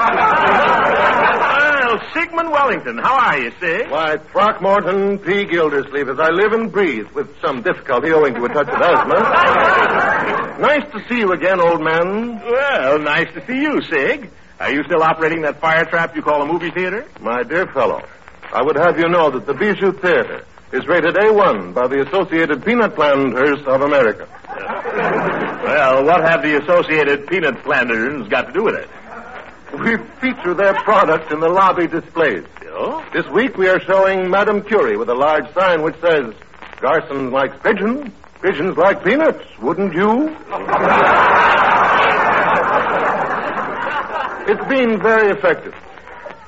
well, 1.82 2.00
Sigmund 2.14 2.52
Wellington, 2.52 3.00
how 3.00 3.16
are 3.18 3.40
you, 3.40 3.52
Sig? 3.60 3.90
Why, 3.90 4.18
Throckmorton 4.18 5.18
P. 5.20 5.46
Gildersleeve, 5.46 6.10
as 6.10 6.20
I 6.20 6.30
live 6.30 6.54
and 6.54 6.72
breathe, 6.72 7.08
with 7.16 7.36
some 7.42 7.64
difficulty 7.64 8.12
owing 8.12 8.36
to 8.36 8.46
a 8.46 8.50
touch 8.50 8.68
of 8.68 8.80
asthma. 8.80 9.20
nice 10.60 10.86
to 10.92 11.04
see 11.10 11.18
you 11.20 11.32
again, 11.32 11.60
old 11.60 11.82
man. 11.82 12.42
Well, 12.46 13.00
nice 13.00 13.34
to 13.34 13.44
see 13.48 13.62
you, 13.62 13.82
Sig. 13.82 14.30
Are 14.60 14.72
you 14.72 14.84
still 14.84 15.02
operating 15.02 15.42
that 15.42 15.60
fire 15.60 15.86
trap 15.86 16.16
you 16.16 16.22
call 16.22 16.44
a 16.44 16.46
movie 16.46 16.70
theater? 16.70 17.08
My 17.20 17.42
dear 17.42 17.66
fellow, 17.68 18.04
I 18.54 18.62
would 18.62 18.78
have 18.78 19.00
you 19.00 19.10
know 19.10 19.32
that 19.32 19.48
the 19.48 19.54
Bijou 19.54 19.92
Theater 19.94 20.46
is 20.72 20.88
rated 20.88 21.16
A1 21.16 21.74
by 21.74 21.88
the 21.88 22.08
Associated 22.08 22.64
Peanut 22.64 22.96
Planters 22.96 23.66
of 23.66 23.82
America. 23.82 24.30
Well, 25.66 26.06
what 26.06 26.22
have 26.22 26.44
the 26.44 26.62
Associated 26.62 27.26
Peanut 27.26 27.64
Planters 27.64 28.28
got 28.28 28.44
to 28.44 28.54
do 28.54 28.64
with 28.64 28.76
it? 28.76 28.88
We 29.74 29.98
feature 30.22 30.54
their 30.54 30.76
products 30.84 31.32
in 31.34 31.40
the 31.40 31.50
lobby 31.50 31.88
displays. 31.88 32.44
Oh? 32.68 33.04
This 33.12 33.26
week 33.34 33.58
we 33.58 33.68
are 33.68 33.80
showing 33.80 34.30
Madame 34.30 34.62
Curie 34.62 34.96
with 34.96 35.10
a 35.10 35.16
large 35.16 35.52
sign 35.56 35.82
which 35.82 35.96
says, 36.02 36.36
Garson 36.82 37.32
likes 37.32 37.58
pigeons, 37.64 38.12
pigeons 38.44 38.78
like 38.78 39.04
peanuts, 39.04 39.44
wouldn't 39.60 39.96
you? 39.96 40.28
it's 44.48 44.70
been 44.70 45.02
very 45.02 45.32
effective. 45.32 45.74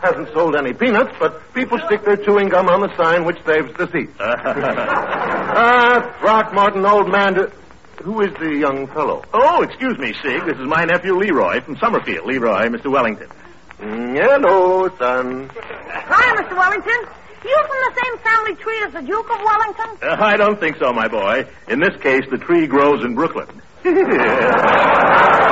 Hasn't 0.03 0.31
sold 0.31 0.55
any 0.55 0.73
peanuts, 0.73 1.15
but 1.19 1.41
people 1.55 1.79
stick 1.87 2.05
their 2.05 2.17
chewing 2.17 2.49
gum 2.49 2.69
on 2.69 2.81
the 2.81 2.95
sign 2.95 3.25
which 3.25 3.43
saves 3.47 3.73
the 3.77 3.89
seats. 3.91 4.13
Ah, 5.59 6.15
Throckmorton, 6.19 6.85
old 6.85 7.11
man. 7.11 7.33
Who 8.03 8.21
is 8.21 8.31
the 8.39 8.55
young 8.55 8.87
fellow? 8.87 9.23
Oh, 9.33 9.63
excuse 9.63 9.97
me, 9.97 10.13
Sig. 10.21 10.45
This 10.45 10.57
is 10.57 10.67
my 10.67 10.85
nephew 10.85 11.15
Leroy 11.15 11.61
from 11.61 11.77
Summerfield. 11.77 12.25
Leroy, 12.25 12.67
Mr. 12.67 12.91
Wellington. 12.91 13.27
Mm, 13.79 14.15
hello, 14.15 14.87
son. 14.97 15.49
Hi, 15.53 16.35
Mr. 16.41 16.55
Wellington. 16.57 17.13
You 17.43 17.57
from 17.67 17.77
the 17.77 18.01
same 18.03 18.17
family 18.19 18.55
tree 18.55 18.83
as 18.85 18.93
the 18.93 19.01
Duke 19.01 19.29
of 19.31 19.39
Wellington? 19.43 19.97
Uh, 20.01 20.15
I 20.19 20.37
don't 20.37 20.59
think 20.59 20.77
so, 20.77 20.91
my 20.93 21.07
boy. 21.07 21.45
In 21.67 21.79
this 21.79 21.95
case, 22.01 22.23
the 22.31 22.37
tree 22.37 22.67
grows 22.67 23.03
in 23.03 23.15
Brooklyn. 23.15 23.47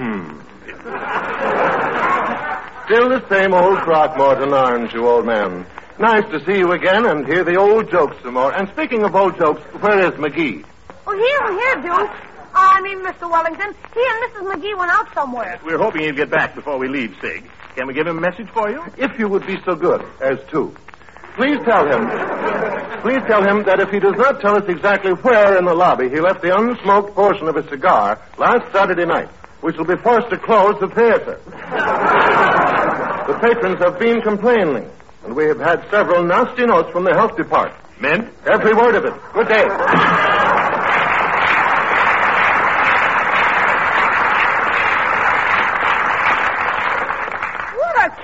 Hmm. 0.00 0.40
Still 2.86 3.08
the 3.10 3.22
same 3.28 3.52
old 3.52 3.82
Throckmorton, 3.84 4.54
aren't 4.54 4.92
you, 4.94 5.06
old 5.06 5.26
man? 5.26 5.66
Nice 5.98 6.24
to 6.32 6.42
see 6.46 6.58
you 6.58 6.72
again 6.72 7.04
and 7.04 7.26
hear 7.26 7.44
the 7.44 7.56
old 7.56 7.90
jokes 7.90 8.16
some 8.22 8.34
more. 8.34 8.50
And 8.52 8.68
speaking 8.70 9.02
of 9.04 9.14
old 9.14 9.36
jokes, 9.38 9.60
where 9.82 10.00
is 10.00 10.12
McGee? 10.18 10.64
Oh, 11.10 11.16
here, 11.18 11.58
here, 11.58 11.74
Duke. 11.82 11.90
Oh, 11.90 12.54
uh, 12.54 12.78
I 12.78 12.80
mean, 12.82 13.02
Mr. 13.02 13.28
Wellington. 13.28 13.74
He 13.94 14.00
and 14.00 14.30
Mrs. 14.30 14.46
McGee 14.46 14.78
went 14.78 14.92
out 14.92 15.12
somewhere. 15.12 15.58
We're 15.64 15.76
hoping 15.76 16.02
he'd 16.02 16.14
get 16.14 16.30
back 16.30 16.54
before 16.54 16.78
we 16.78 16.86
leave, 16.86 17.16
Sig. 17.20 17.50
Can 17.74 17.88
we 17.88 17.94
give 17.94 18.06
him 18.06 18.18
a 18.18 18.20
message 18.20 18.46
for 18.54 18.70
you? 18.70 18.80
If 18.96 19.18
you 19.18 19.26
would 19.26 19.44
be 19.44 19.56
so 19.64 19.74
good 19.74 20.06
as 20.22 20.38
to. 20.52 20.72
Please 21.34 21.58
tell 21.66 21.82
him. 21.82 22.06
Please 23.02 23.18
tell 23.26 23.42
him 23.42 23.64
that 23.64 23.80
if 23.80 23.90
he 23.90 23.98
does 23.98 24.14
not 24.16 24.40
tell 24.40 24.54
us 24.54 24.62
exactly 24.68 25.10
where 25.10 25.58
in 25.58 25.64
the 25.64 25.74
lobby 25.74 26.08
he 26.08 26.20
left 26.20 26.42
the 26.42 26.54
unsmoked 26.54 27.12
portion 27.14 27.48
of 27.48 27.56
his 27.56 27.66
cigar 27.70 28.22
last 28.38 28.70
Saturday 28.72 29.04
night, 29.04 29.30
we 29.62 29.72
shall 29.74 29.84
be 29.84 29.96
forced 29.96 30.30
to 30.30 30.38
close 30.38 30.78
the 30.78 30.88
theater. 30.94 31.40
the 33.26 33.34
patrons 33.42 33.82
have 33.82 33.98
been 33.98 34.20
complaining, 34.22 34.88
and 35.24 35.34
we 35.34 35.46
have 35.46 35.58
had 35.58 35.82
several 35.90 36.22
nasty 36.22 36.66
notes 36.66 36.90
from 36.92 37.02
the 37.02 37.14
health 37.14 37.36
department. 37.36 37.82
Men? 38.00 38.30
Every 38.46 38.74
word 38.74 38.94
of 38.94 39.04
it. 39.04 39.14
Good 39.34 39.48
day. 39.48 39.66
What 48.00 48.16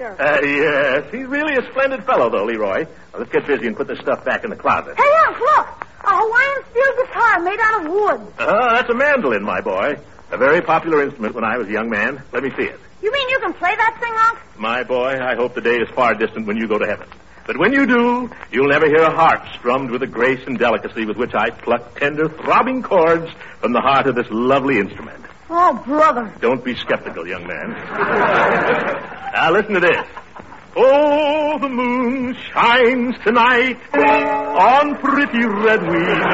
Uh, 0.00 0.38
yes. 0.42 1.04
He's 1.12 1.26
really 1.26 1.54
a 1.56 1.70
splendid 1.70 2.04
fellow, 2.04 2.30
though, 2.30 2.44
Leroy. 2.44 2.84
Now, 3.12 3.18
let's 3.18 3.32
get 3.32 3.46
busy 3.46 3.66
and 3.66 3.76
put 3.76 3.88
this 3.88 3.98
stuff 4.00 4.24
back 4.24 4.44
in 4.44 4.50
the 4.50 4.56
closet. 4.56 4.96
Hey, 4.96 5.10
Unc, 5.26 5.38
look. 5.38 5.66
A 6.06 6.10
Hawaiian 6.10 6.64
steel 6.70 7.06
guitar 7.06 7.40
made 7.40 7.58
out 7.60 7.84
of 7.84 7.90
wood. 7.92 8.32
Oh, 8.38 8.74
that's 8.74 8.90
a 8.90 8.94
mandolin, 8.94 9.42
my 9.42 9.60
boy. 9.60 9.94
A 10.30 10.36
very 10.36 10.60
popular 10.60 11.02
instrument 11.02 11.34
when 11.34 11.44
I 11.44 11.56
was 11.56 11.68
a 11.68 11.72
young 11.72 11.88
man. 11.88 12.22
Let 12.32 12.42
me 12.42 12.50
see 12.56 12.64
it. 12.64 12.78
You 13.02 13.12
mean 13.12 13.28
you 13.28 13.38
can 13.40 13.52
play 13.54 13.74
that 13.74 13.96
thing, 14.00 14.12
Unc? 14.14 14.58
My 14.58 14.82
boy, 14.82 15.18
I 15.20 15.34
hope 15.36 15.54
the 15.54 15.60
day 15.60 15.76
is 15.76 15.88
far 15.94 16.14
distant 16.14 16.46
when 16.46 16.56
you 16.56 16.66
go 16.68 16.78
to 16.78 16.86
heaven. 16.86 17.08
But 17.46 17.58
when 17.58 17.72
you 17.74 17.86
do, 17.86 18.30
you'll 18.50 18.68
never 18.68 18.86
hear 18.86 19.02
a 19.02 19.14
harp 19.14 19.46
strummed 19.58 19.90
with 19.90 20.00
the 20.00 20.06
grace 20.06 20.40
and 20.46 20.58
delicacy 20.58 21.04
with 21.04 21.18
which 21.18 21.34
I 21.34 21.50
pluck 21.50 21.98
tender, 21.98 22.28
throbbing 22.28 22.82
chords 22.82 23.30
from 23.60 23.72
the 23.72 23.80
heart 23.80 24.06
of 24.06 24.14
this 24.14 24.26
lovely 24.30 24.78
instrument. 24.78 25.23
Oh, 25.50 25.82
brother. 25.84 26.34
Don't 26.40 26.64
be 26.64 26.74
skeptical, 26.74 27.26
young 27.26 27.46
man. 27.46 27.70
now 29.34 29.52
listen 29.52 29.74
to 29.74 29.80
this. 29.80 30.06
Oh, 30.76 31.58
the 31.60 31.68
moon 31.68 32.34
shines 32.52 33.14
tonight 33.24 33.78
on 33.94 34.96
pretty 34.96 35.44
red 35.46 35.82
wings. 35.82 36.24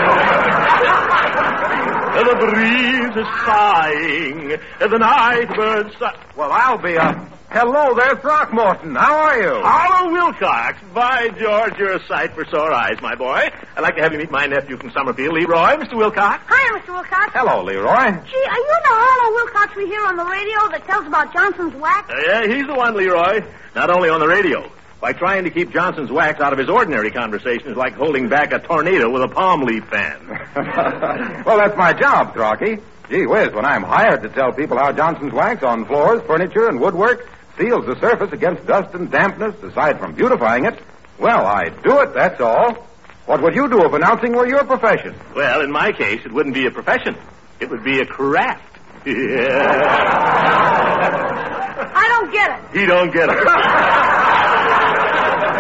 The 2.11 2.37
breeze 2.39 3.17
is 3.17 3.31
sighing, 3.47 4.49
the 4.81 4.99
night 4.99 5.49
birds 5.57 5.97
sigh. 5.99 6.19
Well, 6.37 6.51
I'll 6.53 6.77
be 6.77 6.97
a. 6.97 7.31
Hello 7.51 7.95
there, 7.95 8.17
Throckmorton. 8.17 8.95
How 8.95 9.17
are 9.27 9.41
you? 9.41 9.61
Harlow 9.63 10.13
Wilcox. 10.13 10.79
By 10.93 11.29
George, 11.31 11.79
you're 11.79 11.97
a 11.97 12.07
sight 12.07 12.35
for 12.35 12.45
sore 12.47 12.73
eyes, 12.73 13.01
my 13.01 13.15
boy. 13.15 13.49
I'd 13.77 13.81
like 13.81 13.97
to 13.97 14.03
have 14.03 14.13
you 14.13 14.19
meet 14.19 14.31
my 14.31 14.47
nephew 14.47 14.77
from 14.77 14.91
Summerfield, 14.91 15.35
Leroy. 15.35 15.77
Mr. 15.77 15.97
Wilcox. 15.97 16.43
Hi, 16.49 16.79
Mr. 16.79 16.95
Wilcox. 16.95 17.33
Hello, 17.33 17.63
Leroy. 17.65 18.11
Gee, 18.27 18.47
are 18.47 18.59
you 18.59 18.77
the 18.83 18.95
Harlow 18.95 19.35
Wilcox 19.35 19.77
we 19.77 19.87
hear 19.87 20.05
on 20.05 20.17
the 20.17 20.25
radio 20.25 20.69
that 20.71 20.85
tells 20.87 21.07
about 21.07 21.33
Johnson's 21.33 21.75
wax? 21.77 22.11
Uh, 22.11 22.17
yeah, 22.27 22.47
he's 22.47 22.67
the 22.67 22.75
one, 22.75 22.95
Leroy. 22.95 23.41
Not 23.75 23.91
only 23.91 24.09
on 24.11 24.21
the 24.21 24.29
radio. 24.29 24.71
By 25.01 25.15
trying 25.15 25.45
to 25.45 25.51
keep 25.51 25.73
Johnson's 25.73 26.11
wax 26.11 26.41
out 26.41 26.53
of 26.53 26.59
his 26.59 26.69
ordinary 26.69 27.11
conversation 27.11 27.71
is 27.71 27.77
like 27.77 27.95
holding 27.95 28.29
back 28.29 28.53
a 28.53 28.59
tornado 28.59 29.09
with 29.09 29.23
a 29.23 29.29
palm 29.29 29.63
leaf 29.63 29.85
fan. 29.87 30.29
well, 31.47 31.57
that's 31.57 31.77
my 31.77 31.95
job, 31.95 32.35
Throcky. 32.35 32.83
Gee 33.09 33.27
whiz, 33.27 33.51
when 33.53 33.65
I'm 33.65 33.83
hired 33.83 34.23
to 34.23 34.29
tell 34.29 34.53
people 34.53 34.77
how 34.77 34.93
Johnson's 34.93 35.33
wax 35.33 35.65
on 35.65 35.87
floors, 35.87 36.21
furniture, 36.27 36.69
and 36.69 36.79
woodwork 36.79 37.27
seals 37.59 37.87
the 37.87 37.99
surface 37.99 38.31
against 38.33 38.67
dust 38.67 38.95
and 38.95 39.11
dampness, 39.11 39.55
aside 39.63 39.99
from 39.99 40.15
beautifying 40.15 40.67
it, 40.67 40.79
well, 41.19 41.47
I 41.47 41.71
do 41.71 42.01
it, 42.01 42.13
that's 42.15 42.41
all. 42.41 42.87
What 43.27 43.43
would 43.43 43.55
you 43.55 43.69
do 43.69 43.85
if 43.85 43.93
announcing 43.93 44.33
were 44.33 44.47
your 44.47 44.65
profession? 44.65 45.15
Well, 45.35 45.61
in 45.63 45.71
my 45.71 45.93
case, 45.93 46.21
it 46.25 46.33
wouldn't 46.33 46.55
be 46.55 46.67
a 46.67 46.71
profession. 46.71 47.17
It 47.59 47.71
would 47.71 47.85
be 47.85 48.01
a 48.01 48.07
craft. 48.07 48.79
Yeah. 49.07 49.15
I 51.95 52.09
don't 52.09 52.33
get 52.33 52.51
it. 52.51 52.79
He 52.79 52.87
don't 52.87 53.13
get 53.13 53.29
it. 53.31 54.27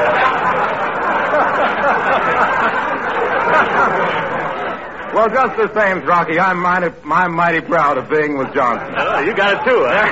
Well, 5.12 5.28
just 5.28 5.57
the 5.57 5.69
same, 5.75 6.04
Rocky, 6.07 6.38
I'm 6.38 6.61
mighty, 6.62 6.87
I'm 7.04 7.35
mighty 7.35 7.61
proud 7.61 7.99
of 7.99 8.09
being 8.09 8.38
with 8.38 8.54
Johnson. 8.54 8.95
Oh, 8.97 9.19
you 9.19 9.35
got 9.35 9.54
it 9.54 9.64
too, 9.69 9.83
huh? 9.85 10.07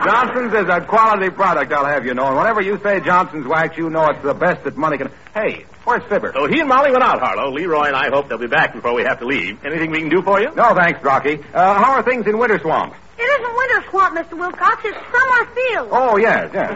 Johnson's 0.04 0.54
is 0.54 0.66
a 0.68 0.80
quality 0.80 1.28
product, 1.28 1.70
I'll 1.70 1.84
have 1.84 2.06
you 2.06 2.14
know. 2.14 2.28
And 2.28 2.36
whenever 2.38 2.62
you 2.62 2.78
say 2.82 3.00
Johnson's 3.00 3.46
wax, 3.46 3.76
you 3.76 3.90
know 3.90 4.08
it's 4.08 4.22
the 4.22 4.32
best 4.32 4.64
that 4.64 4.74
money 4.78 4.96
can. 4.96 5.10
Hey, 5.34 5.66
where's 5.84 6.02
Fibber? 6.08 6.32
oh, 6.34 6.46
he 6.48 6.60
and 6.60 6.68
Molly 6.70 6.90
went 6.90 7.04
out, 7.04 7.20
Harlow. 7.20 7.50
Leroy 7.52 7.88
and 7.88 7.96
I 7.96 8.08
hope 8.08 8.30
they'll 8.30 8.38
be 8.38 8.46
back 8.46 8.72
before 8.72 8.94
we 8.94 9.02
have 9.02 9.18
to 9.20 9.26
leave. 9.26 9.62
Anything 9.62 9.90
we 9.90 9.98
can 10.00 10.08
do 10.08 10.22
for 10.22 10.40
you? 10.40 10.50
No, 10.54 10.74
thanks, 10.74 11.02
Rocky. 11.04 11.40
Uh, 11.52 11.74
how 11.74 11.92
are 11.92 12.02
things 12.02 12.26
in 12.26 12.38
Winter 12.38 12.58
Swamp? 12.58 12.94
It 13.18 13.22
isn't 13.22 13.49
winter 13.92 14.14
swamp, 14.14 14.16
Mr. 14.16 14.38
Wilcox. 14.38 14.82
It's 14.84 14.96
summer 14.96 15.46
field. 15.54 15.88
Oh, 15.90 16.16
yes, 16.16 16.50
yes. 16.52 16.70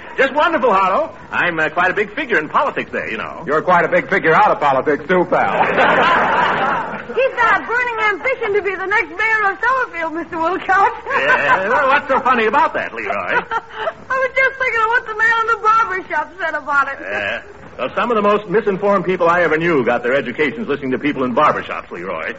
Just 0.16 0.34
wonderful, 0.34 0.72
Harlow. 0.72 1.16
I'm 1.30 1.58
uh, 1.58 1.70
quite 1.70 1.90
a 1.90 1.94
big 1.94 2.14
figure 2.14 2.38
in 2.38 2.48
politics 2.48 2.90
there, 2.92 3.10
you 3.10 3.16
know. 3.16 3.44
You're 3.46 3.62
quite 3.62 3.84
a 3.84 3.88
big 3.88 4.10
figure 4.10 4.34
out 4.34 4.50
of 4.50 4.60
politics, 4.60 5.06
too, 5.08 5.24
pal. 5.30 5.64
He's 7.10 7.34
got 7.34 7.62
a 7.62 7.66
burning 7.66 7.98
ambition 8.12 8.54
to 8.54 8.62
be 8.62 8.74
the 8.74 8.86
next 8.86 9.10
mayor 9.16 9.50
of 9.50 9.58
Summerfield, 9.58 10.12
Mr. 10.12 10.36
Wilcox. 10.42 10.92
Yeah, 11.06 11.68
well, 11.68 11.88
what's 11.88 12.08
so 12.08 12.20
funny 12.20 12.46
about 12.46 12.74
that, 12.74 12.92
Leroy? 12.92 13.12
I 13.12 14.14
was 14.14 14.30
just 14.36 14.58
thinking 14.58 14.82
of 14.82 14.88
what 14.88 15.06
the 15.06 15.16
man 15.16 15.40
in 15.40 15.46
the 15.46 15.58
barber 15.62 16.02
shop 16.08 16.32
said 16.38 16.54
about 16.54 16.88
it. 16.88 16.98
Uh, 17.00 17.40
well, 17.78 17.90
some 17.96 18.10
of 18.10 18.16
the 18.16 18.22
most 18.22 18.48
misinformed 18.48 19.06
people 19.06 19.28
I 19.28 19.40
ever 19.40 19.56
knew 19.56 19.84
got 19.84 20.02
their 20.02 20.14
educations 20.14 20.68
listening 20.68 20.90
to 20.90 20.98
people 20.98 21.24
in 21.24 21.34
barbershops, 21.34 21.90
Leroy. 21.90 22.34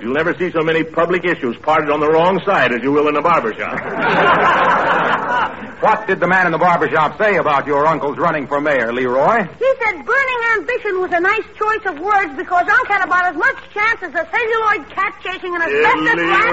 You'll 0.00 0.12
never 0.12 0.34
see 0.36 0.50
so 0.50 0.60
many 0.62 0.82
public 0.82 1.24
issues 1.24 1.56
parted 1.62 1.88
on 1.90 2.00
the 2.00 2.10
wrong 2.10 2.40
side 2.44 2.72
as 2.72 2.82
you 2.82 2.90
will 2.90 3.06
in 3.08 3.14
a 3.16 3.22
barbershop. 3.22 3.78
what 5.82 6.06
did 6.08 6.18
the 6.18 6.26
man 6.26 6.46
in 6.46 6.52
the 6.52 6.58
barber 6.58 6.88
shop 6.90 7.16
say 7.16 7.36
about 7.36 7.64
your 7.66 7.86
uncle's 7.86 8.18
running 8.18 8.48
for 8.48 8.60
mayor, 8.60 8.92
Leroy? 8.92 9.44
He 9.58 9.72
said 9.82 10.04
burning 10.04 10.40
ambition 10.58 11.00
was 11.00 11.12
a 11.12 11.20
nice 11.20 11.44
choice 11.54 11.86
of 11.86 12.00
words 12.00 12.34
because 12.36 12.66
Unc 12.68 12.88
had 12.88 13.04
about 13.04 13.26
as 13.26 13.36
much 13.36 13.56
chance 13.72 14.02
as 14.02 14.10
a 14.10 14.26
celluloid 14.26 14.90
cat 14.90 15.14
chasing 15.22 15.54
an 15.54 15.62
asbestos 15.62 16.18
rat. 16.26 16.50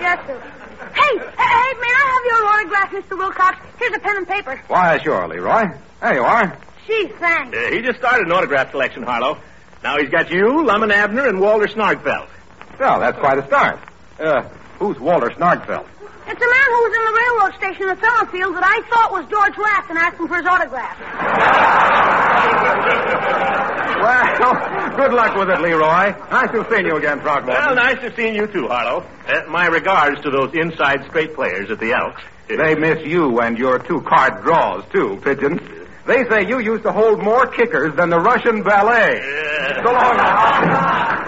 Yes, 0.00 0.18
sir. 0.26 0.40
Hey, 0.94 1.18
hey, 1.18 1.36
hey, 1.36 1.72
may 1.76 1.92
I 1.92 2.04
have 2.14 2.24
your 2.24 2.46
autograph, 2.48 2.90
Mr. 2.92 3.18
Wilcox? 3.18 3.58
Here's 3.78 3.92
a 3.94 3.98
pen 4.00 4.16
and 4.16 4.26
paper. 4.26 4.58
Why, 4.68 4.96
sure, 5.02 5.28
Leroy. 5.28 5.64
There 6.00 6.14
you 6.14 6.22
are. 6.22 6.56
Gee, 6.86 7.08
thanks. 7.18 7.54
Uh, 7.56 7.70
he 7.72 7.82
just 7.82 7.98
started 7.98 8.26
an 8.26 8.32
autograph 8.32 8.70
collection, 8.70 9.02
Harlow. 9.02 9.38
Now 9.86 9.98
he's 9.98 10.10
got 10.10 10.32
you, 10.32 10.66
Lum 10.66 10.82
and 10.82 10.90
Abner, 10.90 11.28
and 11.28 11.38
Walter 11.38 11.68
Snargfeld. 11.68 12.26
Well, 12.80 12.98
that's 12.98 13.16
quite 13.20 13.38
a 13.38 13.46
start. 13.46 13.78
Uh, 14.18 14.42
who's 14.80 14.98
Walter 14.98 15.30
Snargfeld? 15.30 15.86
It's 16.26 16.42
a 16.42 16.50
man 16.50 16.68
who 16.74 16.80
was 16.82 16.92
in 16.98 17.04
the 17.06 17.14
railroad 17.22 17.54
station 17.54 17.88
at 17.90 18.00
Summerfield 18.02 18.56
that 18.56 18.64
I 18.66 18.82
thought 18.90 19.12
was 19.12 19.26
George 19.30 19.56
Raft 19.56 19.90
and 19.90 19.96
asked 19.96 20.18
him 20.18 20.26
for 20.26 20.38
his 20.38 20.44
autograph. 20.44 20.98
Well, 24.02 24.96
good 24.96 25.12
luck 25.12 25.36
with 25.36 25.50
it, 25.50 25.60
Leroy. 25.60 26.18
Nice 26.32 26.50
to 26.50 26.64
have 26.64 26.68
seen 26.68 26.86
you 26.86 26.96
again, 26.96 27.20
Throckmorton. 27.20 27.64
Well, 27.64 27.76
nice 27.76 28.00
to 28.00 28.12
see 28.16 28.34
you 28.34 28.48
too, 28.48 28.66
Harlow. 28.66 29.06
Uh, 29.28 29.42
my 29.48 29.66
regards 29.66 30.20
to 30.22 30.30
those 30.30 30.52
inside 30.54 31.04
straight 31.06 31.36
players 31.36 31.70
at 31.70 31.78
the 31.78 31.92
Elks. 31.92 32.22
They 32.48 32.74
miss 32.74 33.06
you 33.06 33.38
and 33.38 33.56
your 33.56 33.78
two 33.78 34.00
card 34.00 34.42
draws, 34.42 34.82
too, 34.92 35.20
Pigeon. 35.22 35.85
They 36.06 36.24
say 36.28 36.46
you 36.46 36.60
used 36.60 36.84
to 36.84 36.92
hold 36.92 37.22
more 37.22 37.46
kickers 37.46 37.96
than 37.96 38.10
the 38.10 38.18
Russian 38.20 38.62
ballet. 38.62 39.20
Yeah. 39.20 39.82
So 39.82 39.92
long. 39.92 41.26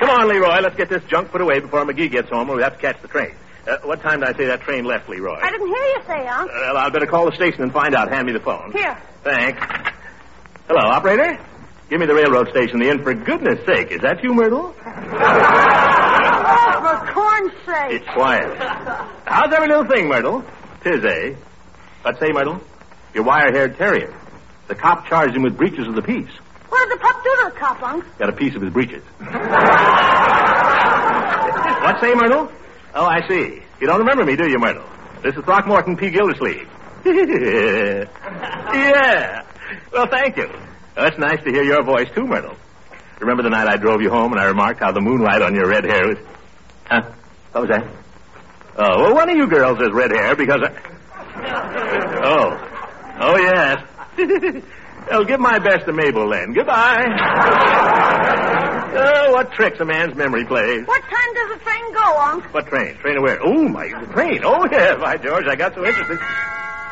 Come 0.00 0.10
on, 0.10 0.28
Leroy. 0.28 0.60
Let's 0.60 0.76
get 0.76 0.88
this 0.88 1.02
junk 1.04 1.30
put 1.30 1.40
away 1.40 1.60
before 1.60 1.84
McGee 1.84 2.10
gets 2.10 2.28
home, 2.30 2.50
or 2.50 2.56
we 2.56 2.62
have 2.62 2.74
to 2.74 2.80
catch 2.80 3.00
the 3.02 3.08
train. 3.08 3.34
Uh, 3.68 3.76
what 3.84 4.00
time 4.00 4.20
did 4.20 4.30
I 4.30 4.36
say 4.36 4.46
that 4.46 4.62
train 4.62 4.84
left, 4.84 5.08
Leroy? 5.08 5.38
I 5.40 5.50
didn't 5.50 5.68
hear 5.68 5.76
you 5.76 6.00
say, 6.06 6.26
Unc. 6.26 6.50
Well, 6.50 6.76
I'd 6.78 6.92
better 6.92 7.06
call 7.06 7.26
the 7.26 7.36
station 7.36 7.62
and 7.62 7.72
find 7.72 7.94
out. 7.94 8.10
Hand 8.10 8.26
me 8.26 8.32
the 8.32 8.40
phone. 8.40 8.72
Here. 8.72 8.98
Thanks. 9.22 9.62
Hello, 10.66 10.80
operator. 10.80 11.38
Give 11.88 12.00
me 12.00 12.06
the 12.06 12.14
railroad 12.14 12.48
station. 12.48 12.80
The 12.80 12.88
inn, 12.88 13.02
for 13.02 13.12
goodness 13.14 13.64
sake. 13.66 13.92
Is 13.92 14.00
that 14.00 14.22
you, 14.24 14.32
Myrtle? 14.32 14.74
It's 17.92 18.06
quiet. 18.14 18.56
How's 19.26 19.52
every 19.52 19.68
little 19.68 19.84
thing, 19.84 20.08
Myrtle? 20.08 20.44
Tis, 20.82 21.04
eh? 21.04 21.34
What 22.02 22.18
say, 22.18 22.32
Myrtle? 22.32 22.60
Your 23.14 23.24
wire-haired 23.24 23.76
terrier. 23.76 24.14
The 24.68 24.74
cop 24.74 25.06
charged 25.06 25.34
him 25.34 25.42
with 25.42 25.56
breaches 25.56 25.86
of 25.88 25.94
the 25.94 26.02
peace. 26.02 26.30
What 26.68 26.88
did 26.88 26.98
the 26.98 27.02
pup 27.02 27.24
do 27.24 27.30
to 27.30 27.50
the 27.52 27.58
cop, 27.58 27.82
Unc? 27.82 28.04
Got 28.18 28.28
a 28.28 28.32
piece 28.32 28.54
of 28.54 28.62
his 28.62 28.72
breeches. 28.72 29.02
what 29.18 29.30
say, 32.00 32.14
Myrtle? 32.14 32.52
Oh, 32.94 33.04
I 33.04 33.26
see. 33.28 33.62
You 33.80 33.86
don't 33.86 33.98
remember 33.98 34.24
me, 34.24 34.36
do 34.36 34.48
you, 34.48 34.58
Myrtle? 34.58 34.88
This 35.22 35.34
is 35.34 35.44
Throckmorton 35.44 35.96
P. 35.96 36.10
Gildersleeve. 36.10 36.68
yeah. 37.04 38.06
Well, 39.92 40.06
thank 40.06 40.36
you. 40.36 40.48
Well, 40.96 41.06
it's 41.06 41.18
nice 41.18 41.42
to 41.44 41.50
hear 41.50 41.64
your 41.64 41.82
voice, 41.82 42.08
too, 42.14 42.26
Myrtle. 42.26 42.56
Remember 43.18 43.42
the 43.42 43.50
night 43.50 43.66
I 43.66 43.76
drove 43.76 44.00
you 44.00 44.10
home 44.10 44.32
and 44.32 44.40
I 44.40 44.44
remarked 44.44 44.80
how 44.80 44.92
the 44.92 45.00
moonlight 45.00 45.42
on 45.42 45.54
your 45.54 45.68
red 45.68 45.84
hair 45.84 46.06
was... 46.06 46.18
Huh? 46.86 47.10
What 47.52 47.62
was 47.62 47.70
that? 47.70 47.84
Oh, 48.76 49.02
well, 49.02 49.14
one 49.14 49.28
of 49.28 49.36
you 49.36 49.48
girls 49.48 49.78
has 49.78 49.90
red 49.92 50.12
hair 50.12 50.36
because 50.36 50.62
I... 50.62 50.70
Oh. 52.22 52.66
Oh, 53.20 53.36
yes. 53.36 53.84
well, 55.10 55.24
give 55.24 55.40
my 55.40 55.58
best 55.58 55.86
to 55.86 55.92
Mabel, 55.92 56.30
then. 56.30 56.52
Goodbye. 56.52 57.06
oh, 58.94 59.32
what 59.32 59.52
tricks 59.52 59.80
a 59.80 59.84
man's 59.84 60.14
memory 60.14 60.44
plays. 60.44 60.86
What 60.86 61.02
time 61.02 61.34
does 61.34 61.58
the 61.58 61.64
train 61.64 61.92
go, 61.92 62.20
Unc? 62.20 62.54
What 62.54 62.66
train? 62.68 62.96
Train 62.98 63.16
to 63.16 63.20
where? 63.20 63.42
Oh, 63.42 63.68
my 63.68 63.88
train. 64.12 64.42
Oh, 64.44 64.66
yeah, 64.70 64.96
by 64.96 65.16
George, 65.16 65.46
I 65.46 65.56
got 65.56 65.74
so 65.74 65.84
interested. 65.84 66.18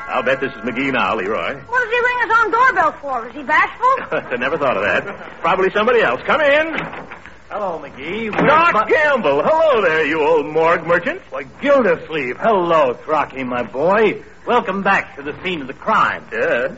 I'll 0.08 0.22
bet 0.22 0.40
this 0.40 0.52
is 0.52 0.60
McGee 0.62 0.92
now, 0.92 1.14
Leroy. 1.14 1.54
What 1.66 1.84
does 1.84 1.92
he 1.92 2.00
ring 2.00 2.18
his 2.22 2.32
own 2.38 2.50
doorbell 2.50 2.92
for? 3.00 3.28
Is 3.28 3.34
he 3.34 3.42
bashful? 3.42 3.94
I 4.32 4.36
never 4.36 4.58
thought 4.58 4.76
of 4.76 4.82
that. 4.82 5.40
Probably 5.40 5.70
somebody 5.70 6.00
else. 6.00 6.20
Come 6.24 6.40
in. 6.40 7.07
Hello, 7.50 7.80
McGee. 7.82 8.30
Doc 8.30 8.88
Gamble. 8.88 9.42
Hello 9.42 9.80
there, 9.80 10.04
you 10.04 10.20
old 10.20 10.44
morgue 10.44 10.86
merchant. 10.86 11.22
Why, 11.30 11.44
Gildersleeve. 11.62 12.36
Hello, 12.38 12.92
Throcky, 12.92 13.42
my 13.42 13.62
boy. 13.62 14.22
Welcome 14.46 14.82
back 14.82 15.16
to 15.16 15.22
the 15.22 15.34
scene 15.42 15.62
of 15.62 15.66
the 15.66 15.72
crime. 15.72 16.26
Yeah. 16.30 16.76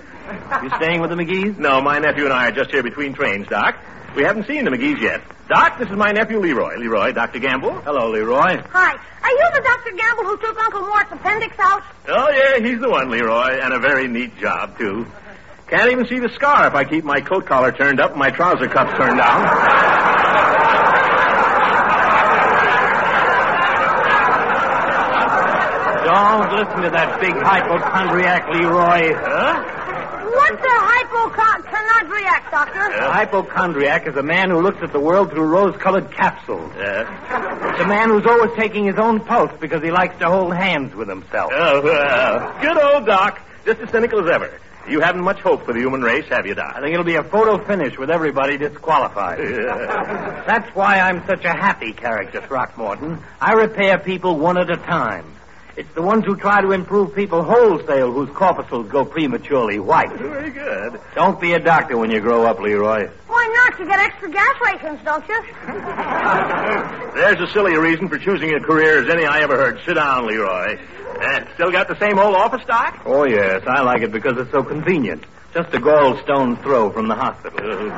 You 0.63 0.71
staying 0.77 1.01
with 1.01 1.11
the 1.11 1.17
McGees? 1.17 1.59
No, 1.59 1.81
my 1.81 1.99
nephew 1.99 2.25
and 2.25 2.33
I 2.33 2.49
are 2.49 2.53
just 2.53 2.71
here 2.71 2.85
between 2.85 3.15
trains, 3.15 3.49
Doc. 3.49 3.77
We 4.15 4.23
haven't 4.23 4.47
seen 4.47 4.65
the 4.65 4.71
McGees 4.71 5.01
yet. 5.01 5.23
Doc, 5.49 5.81
this 5.81 5.89
is 5.89 5.97
my 5.97 6.13
nephew 6.13 6.39
Leroy. 6.39 6.77
Leroy, 6.77 7.11
Dr. 7.11 7.41
Gamble. 7.41 7.81
Hello, 7.81 8.09
Leroy. 8.09 8.63
Hi. 8.71 8.93
Are 9.23 9.31
you 9.31 9.51
the 9.55 9.63
Dr. 9.63 9.97
Gamble 9.97 10.25
who 10.25 10.37
took 10.37 10.57
Uncle 10.57 10.83
Mort's 10.83 11.11
appendix 11.11 11.59
out? 11.59 11.83
Oh, 12.07 12.31
yeah, 12.31 12.65
he's 12.65 12.79
the 12.79 12.89
one, 12.89 13.11
Leroy, 13.11 13.59
and 13.61 13.75
a 13.75 13.81
very 13.81 14.07
neat 14.07 14.39
job, 14.39 14.79
too. 14.79 15.05
Can't 15.67 15.91
even 15.91 16.07
see 16.07 16.21
the 16.21 16.31
scar 16.37 16.69
if 16.69 16.75
I 16.77 16.85
keep 16.85 17.05
my 17.05 17.21
coat 17.21 17.47
collar 17.47 17.73
turned 17.73 18.01
up 18.01 18.13
and 18.13 18.21
my 18.21 18.31
trouser 18.31 18.69
cuffs 18.69 18.97
turned 18.97 19.19
down. 19.19 20.57
Don't 26.11 26.53
listen 26.59 26.83
to 26.83 26.91
that 26.91 27.21
big 27.21 27.35
hypochondriac, 27.35 28.49
Leroy. 28.49 29.15
Huh? 29.15 29.63
What's 30.27 30.63
a 30.65 30.79
hypochondriac, 30.81 32.51
Doctor? 32.51 32.81
A 32.81 33.13
hypochondriac 33.13 34.09
is 34.09 34.17
a 34.17 34.23
man 34.23 34.51
who 34.51 34.61
looks 34.61 34.83
at 34.83 34.93
the 34.93 34.99
world 34.99 35.31
through 35.31 35.45
rose-colored 35.47 36.11
capsules. 36.11 36.73
Yeah. 36.77 37.71
It's 37.71 37.81
a 37.81 37.87
man 37.87 38.11
who's 38.11 38.27
always 38.27 38.51
taking 38.57 38.87
his 38.87 38.97
own 38.97 39.21
pulse 39.21 39.53
because 39.61 39.83
he 39.83 39.91
likes 39.93 40.19
to 40.19 40.29
hold 40.29 40.55
hands 40.55 40.95
with 40.97 41.09
himself. 41.09 41.53
Oh, 41.55 41.81
well. 41.81 42.61
Good 42.61 42.77
old 42.83 43.07
Doc. 43.07 43.41
Just 43.65 43.81
as 43.81 43.91
cynical 43.91 44.21
as 44.25 44.31
ever. 44.35 44.59
You 44.89 45.01
haven't 45.01 45.23
much 45.23 45.39
hope 45.41 45.65
for 45.65 45.73
the 45.75 45.79
human 45.79 46.01
race, 46.03 46.27
have 46.31 46.47
you, 46.47 46.55
Doc? 46.55 46.73
I 46.75 46.81
think 46.81 46.93
it'll 46.93 47.05
be 47.05 47.17
a 47.17 47.23
photo 47.23 47.63
finish 47.65 47.97
with 47.99 48.11
everybody 48.11 48.57
disqualified. 48.57 49.39
Yeah. 49.61 50.43
That's 50.47 50.75
why 50.75 50.99
I'm 50.99 51.25
such 51.27 51.45
a 51.45 51.53
happy 51.53 51.93
character, 51.93 52.41
Throckmorton. 52.41 53.23
I 53.41 53.53
repair 53.53 53.99
people 53.99 54.37
one 54.39 54.59
at 54.59 54.71
a 54.71 54.77
time. 54.77 55.25
It's 55.81 55.95
the 55.95 56.03
ones 56.03 56.27
who 56.27 56.37
try 56.37 56.61
to 56.61 56.73
improve 56.73 57.15
people 57.15 57.43
wholesale 57.43 58.13
whose 58.13 58.29
corpuscles 58.37 58.91
go 58.91 59.03
prematurely 59.03 59.79
white. 59.79 60.13
Very 60.13 60.51
good. 60.51 61.01
Don't 61.15 61.41
be 61.41 61.55
a 61.55 61.59
doctor 61.59 61.97
when 61.97 62.11
you 62.11 62.21
grow 62.21 62.45
up, 62.45 62.61
Leroy. 62.61 63.09
Why 63.27 63.49
not? 63.55 63.81
You 63.81 63.87
get 63.87 63.99
extra 63.99 64.31
gas 64.31 64.57
rations, 64.63 65.01
don't 65.07 65.27
you? 65.27 65.43
There's 67.15 67.41
a 67.41 67.51
silly 67.51 67.79
reason 67.79 68.11
for 68.11 68.19
choosing 68.19 68.53
a 68.53 68.61
career 68.61 69.03
as 69.03 69.09
any 69.09 69.25
I 69.25 69.41
ever 69.41 69.57
heard. 69.57 69.81
Sit 69.87 69.95
down, 69.95 70.27
Leroy. 70.27 70.79
Eh, 71.19 71.45
still 71.55 71.71
got 71.71 71.89
the 71.89 71.99
same 71.99 72.19
old 72.19 72.37
office, 72.37 72.63
Doc? 72.67 73.01
Oh, 73.07 73.25
yes. 73.25 73.63
I 73.67 73.81
like 73.81 74.03
it 74.03 74.13
because 74.13 74.37
it's 74.37 74.51
so 74.51 74.63
convenient. 74.63 75.25
Just 75.55 75.73
a 75.73 75.81
gallstone 75.81 76.63
throw 76.63 76.91
from 76.91 77.09
the 77.09 77.15
hospital. 77.15 77.91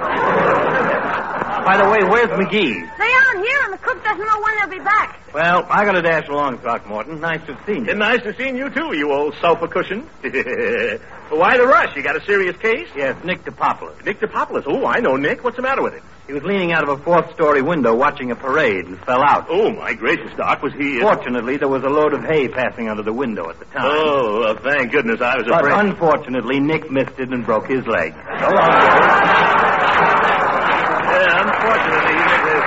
By 1.65 1.77
the 1.77 1.89
way, 1.89 2.03
where's 2.09 2.29
McGee? 2.31 2.99
They 2.99 3.13
aren't 3.13 3.47
here, 3.47 3.59
and 3.65 3.73
the 3.73 3.79
cook 3.79 4.03
doesn't 4.05 4.25
know 4.27 4.41
when 4.41 4.57
they'll 4.59 4.79
be 4.79 4.85
back. 4.85 5.21
Well, 5.33 5.65
I 5.71 5.85
gotta 5.85 6.03
dash 6.03 6.29
along, 6.29 6.59
Throckmorton. 6.59 7.21
Nice 7.21 7.41
to 7.47 7.55
have 7.55 7.65
seen 7.67 7.85
you. 7.85 7.91
And 7.91 7.99
nice 8.01 8.21
to 8.23 8.35
see 8.37 8.49
you 8.51 8.69
too, 8.69 8.95
you 8.95 9.11
old 9.13 9.35
sofa 9.41 9.67
cushion. 9.69 10.01
Why 11.31 11.57
the 11.57 11.67
rush? 11.67 11.97
You 11.97 12.03
got 12.03 12.17
a 12.17 12.25
serious 12.27 12.57
case? 12.59 12.89
Yes, 12.95 13.17
Nick 13.25 13.45
DePopoulos. 13.45 14.05
Nick 14.05 14.21
DePopoulos. 14.21 14.65
Oh, 14.67 14.85
I 14.87 15.01
know 15.01 15.17
Nick. 15.17 15.43
What's 15.43 15.57
the 15.57 15.63
matter 15.63 15.83
with 15.83 15.95
him? 15.95 16.03
He 16.27 16.35
was 16.35 16.43
leaning 16.45 16.73
out 16.73 16.83
of 16.87 17.01
a 17.01 17.03
fourth-story 17.03 17.63
window 17.63 17.95
watching 17.97 18.31
a 18.31 18.37
parade 18.37 18.85
and 18.87 18.99
fell 19.05 19.23
out. 19.23 19.47
Oh, 19.49 19.71
my 19.73 19.95
gracious, 19.95 20.31
Doc. 20.37 20.63
Was 20.63 20.73
he... 20.75 20.99
uh, 20.99 21.03
Fortunately, 21.03 21.57
there 21.57 21.69
was 21.69 21.83
a 21.83 21.89
load 21.89 22.13
of 22.13 22.23
hay 22.25 22.49
passing 22.49 22.89
under 22.89 23.03
the 23.03 23.13
window 23.13 23.49
at 23.51 23.59
the 23.59 23.65
time. 23.67 23.83
Oh, 23.87 24.41
well, 24.41 24.57
thank 24.63 24.93
goodness 24.93 25.21
I 25.21 25.37
was 25.39 25.47
But 25.49 25.65
afraid. 25.65 25.87
unfortunately, 25.87 26.61
Nick 26.61 26.91
missed 26.91 27.19
it 27.19 27.31
and 27.31 27.45
broke 27.45 27.67
his 27.69 27.85
leg. 27.87 28.13
Yeah, 28.15 29.72
unfortunately, 31.63 32.17
Nick 32.17 32.45
is... 32.53 32.63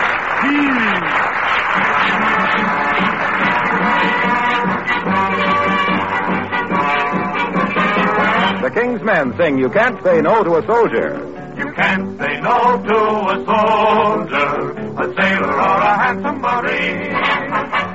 The 8.62 8.72
King's 8.72 9.04
Men 9.04 9.34
sing 9.38 9.58
You 9.58 9.70
Can't 9.70 10.02
Say 10.04 10.22
No 10.22 10.44
to 10.44 10.56
a 10.58 10.66
Soldier. 10.66 11.32
You 11.58 11.72
can't 11.72 12.20
say 12.20 12.42
no 12.42 12.84
to 12.84 12.98
a 13.32 13.46
soldier, 13.46 14.72
a 14.98 15.06
sailor, 15.16 15.54
or 15.54 15.78
a 15.80 15.98
handsome 16.04 16.42
marine. 16.42 17.14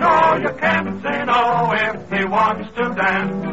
No, 0.01 0.37
you 0.41 0.53
can't 0.59 1.03
say 1.03 1.25
no 1.27 1.71
if 1.75 2.11
he 2.11 2.25
wants 2.25 2.69
to 2.77 2.89
dance. 2.95 3.45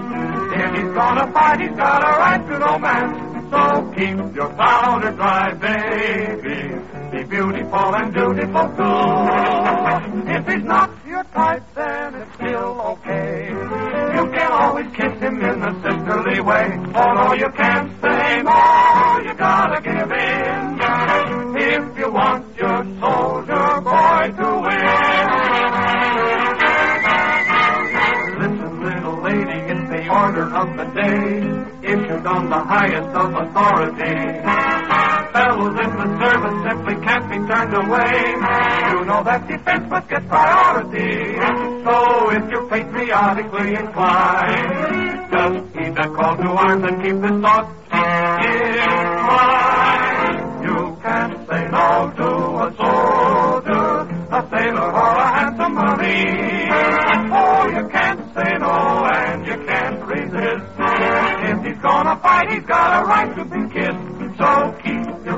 If 0.54 0.76
he's 0.76 0.94
gonna 0.94 1.30
fight, 1.34 1.60
he's 1.60 1.76
got 1.76 2.04
a 2.04 2.20
right 2.20 2.48
to 2.48 2.58
romance. 2.58 3.28
So 3.52 3.92
keep 3.98 4.36
your 4.36 4.50
powder 4.54 5.12
dry, 5.12 5.54
baby. 5.56 6.97
Be 7.18 7.24
beautiful 7.24 7.96
and 7.96 8.14
dutiful 8.14 8.68
too. 8.78 10.30
If 10.30 10.46
he's 10.46 10.64
not 10.66 10.92
your 11.08 11.24
type, 11.24 11.64
then 11.74 12.14
it's 12.14 12.36
still 12.36 12.80
okay. 12.94 13.50
You 13.50 14.24
can 14.38 14.52
always 14.52 14.86
kiss 14.94 15.18
him 15.18 15.42
in 15.42 15.60
the 15.60 15.74
sisterly 15.82 16.42
way. 16.42 16.68
Oh 16.94 17.14
no, 17.18 17.34
you 17.34 17.50
can't 17.58 17.90
say 18.04 18.44
no. 18.44 19.20
You 19.26 19.34
gotta 19.34 19.82
give 19.82 20.12
in 20.12 20.78
if 21.58 21.98
you 21.98 22.12
want 22.14 22.56
your 22.56 22.86
soldier 23.02 23.82
boy 23.82 24.24
to 24.38 24.50
win. 24.62 25.28
Listen, 28.38 28.84
little 28.84 29.18
lady, 29.24 29.58
it's 29.74 29.90
the 29.90 30.08
order 30.14 30.46
of 30.54 30.68
the 30.78 30.86
day, 30.94 31.42
issued 31.82 32.28
on 32.28 32.50
the 32.52 32.60
highest 32.60 33.10
of 33.18 33.34
authority. 33.34 34.77
Fellows 35.38 35.78
in 35.86 35.92
the 36.02 36.08
service 36.18 36.58
simply 36.66 36.96
can't 37.06 37.30
be 37.30 37.38
turned 37.46 37.74
away. 37.78 38.18
You 38.90 39.06
know 39.06 39.22
that 39.22 39.48
defense 39.48 39.86
must 39.88 40.10
get 40.10 40.28
priority. 40.28 41.38
So 41.86 42.32
if 42.34 42.50
you're 42.50 42.68
patriotically 42.68 43.76
inclined, 43.76 45.30
just 45.30 45.78
heed 45.78 45.94
that 45.94 46.10
call 46.18 46.36
to 46.38 46.50
arms 46.58 46.84
and 46.90 46.98
keep 47.04 47.22
this 47.22 47.38
thought 47.38 47.70
in 47.70 48.82
mind. 49.30 50.42
You 50.66 50.98
can't 51.06 51.38
say 51.46 51.64
no 51.70 52.10
to 52.18 52.30
a 52.58 52.68
soldier, 52.82 54.10
a 54.34 54.42
sailor, 54.50 54.90
or 54.90 55.12
a 55.22 55.28
handsome 55.38 55.74
marine. 55.78 56.74
Oh, 57.30 57.62
you 57.78 57.86
can't 57.94 58.26
say 58.34 58.58
no 58.58 59.06
and 59.06 59.46
you 59.46 59.58
can't 59.70 60.02
resist. 60.02 60.66
If 61.46 61.58
he's 61.64 61.78
gonna 61.84 62.18
fight, 62.26 62.50
he's 62.50 62.66
got 62.66 63.04
a 63.04 63.06
right 63.06 63.30
to 63.38 63.46
be 63.46 63.62
kissed. 63.70 64.18
So 64.38 64.77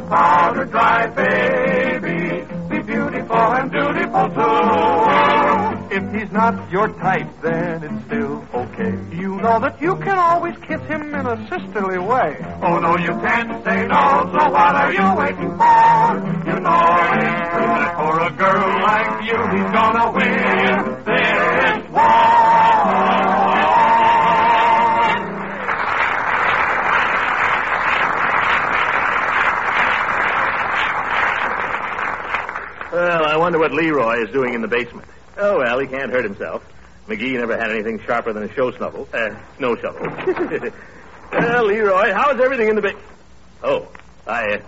powder 0.09 0.65
dry, 0.65 1.07
baby. 1.07 2.43
Be 2.69 2.79
beautiful 2.81 3.37
and 3.37 3.71
dutiful 3.71 4.27
too. 4.29 5.59
If 5.91 6.03
he's 6.13 6.31
not 6.31 6.71
your 6.71 6.87
type, 6.99 7.29
then 7.41 7.83
it's 7.83 8.05
still 8.05 8.45
okay. 8.53 8.93
You 9.15 9.37
know 9.37 9.59
that 9.59 9.81
you 9.81 9.95
can 9.97 10.17
always 10.17 10.55
kiss 10.67 10.81
him 10.87 11.13
in 11.15 11.25
a 11.25 11.37
sisterly 11.49 11.97
way. 11.97 12.37
Oh, 12.61 12.79
no, 12.79 12.97
you 12.97 13.13
can't 13.25 13.63
say 13.65 13.87
no, 13.87 14.03
so 14.33 14.49
what 14.51 14.75
are 14.75 14.93
you 14.93 15.07
waiting 15.17 15.51
for? 15.57 16.05
You 16.49 16.59
know 16.61 16.83
it's 17.25 17.49
true 17.49 17.73
that 17.81 17.91
for 17.97 18.13
a 18.21 18.31
girl 18.37 18.69
like 18.89 19.13
you, 19.29 19.37
he's 19.57 19.71
gonna 19.71 19.88
wonder 34.09 34.17
what 34.17 34.17
Leroy 34.17 34.27
is 34.27 34.33
doing 34.33 34.53
in 34.53 34.61
the 34.61 34.67
basement. 34.67 35.07
Oh, 35.37 35.59
well, 35.59 35.79
he 35.79 35.87
can't 35.87 36.11
hurt 36.11 36.23
himself. 36.23 36.63
McGee 37.07 37.33
never 37.33 37.57
had 37.57 37.71
anything 37.71 37.99
sharper 38.05 38.33
than 38.33 38.43
a 38.43 38.53
show 38.53 38.71
snuffle. 38.71 39.07
Uh, 39.13 39.35
snow 39.57 39.75
shovel. 39.75 40.01
well, 41.31 41.65
Leroy, 41.65 42.13
how's 42.13 42.39
everything 42.39 42.69
in 42.69 42.75
the 42.75 42.81
basement? 42.81 43.05
Oh, 43.63 43.87
I... 44.27 44.55
Uh... 44.55 44.61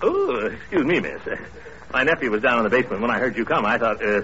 Oh, 0.00 0.46
excuse 0.46 0.84
me, 0.84 1.00
miss. 1.00 1.26
Uh, 1.26 1.36
my 1.92 2.04
nephew 2.04 2.30
was 2.30 2.42
down 2.42 2.58
in 2.58 2.64
the 2.64 2.70
basement. 2.70 3.02
When 3.02 3.10
I 3.10 3.18
heard 3.18 3.36
you 3.36 3.44
come, 3.44 3.66
I 3.66 3.78
thought, 3.78 4.02
uh... 4.02 4.22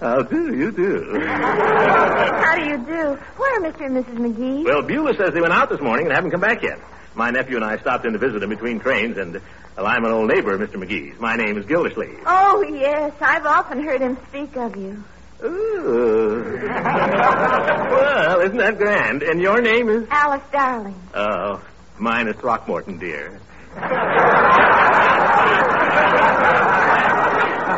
How 0.00 0.22
do 0.22 0.56
you 0.56 0.72
do? 0.72 1.20
How 1.20 2.54
do 2.56 2.64
you 2.64 2.78
do? 2.78 3.18
Where 3.36 3.58
are 3.58 3.70
Mr. 3.70 3.84
and 3.84 4.02
Mrs. 4.02 4.16
McGee? 4.16 4.64
Well, 4.64 4.80
Beulah 4.80 5.14
says 5.14 5.34
they 5.34 5.42
went 5.42 5.52
out 5.52 5.68
this 5.68 5.80
morning 5.80 6.06
and 6.06 6.14
haven't 6.14 6.30
come 6.30 6.40
back 6.40 6.62
yet. 6.62 6.78
My 7.20 7.30
nephew 7.30 7.56
and 7.56 7.64
I 7.66 7.76
stopped 7.76 8.06
in 8.06 8.14
to 8.14 8.18
visit 8.18 8.42
him 8.42 8.48
between 8.48 8.80
trains, 8.80 9.18
and 9.18 9.42
well, 9.76 9.86
I'm 9.86 10.06
an 10.06 10.10
old 10.10 10.28
neighbor 10.28 10.54
of 10.54 10.60
Mr. 10.62 10.82
McGee's. 10.82 11.20
My 11.20 11.36
name 11.36 11.58
is 11.58 11.66
Gildersleeve. 11.66 12.18
Oh, 12.24 12.62
yes. 12.62 13.12
I've 13.20 13.44
often 13.44 13.84
heard 13.84 14.00
him 14.00 14.16
speak 14.28 14.56
of 14.56 14.74
you. 14.74 15.04
Ooh. 15.44 16.58
well, 16.64 18.40
isn't 18.40 18.56
that 18.56 18.78
grand? 18.78 19.22
And 19.22 19.38
your 19.38 19.60
name 19.60 19.90
is? 19.90 20.06
Alice 20.10 20.40
Darling. 20.50 20.98
Oh, 21.12 21.62
mine 21.98 22.26
is 22.26 22.36
Throckmorton, 22.36 22.98
dear. 22.98 23.38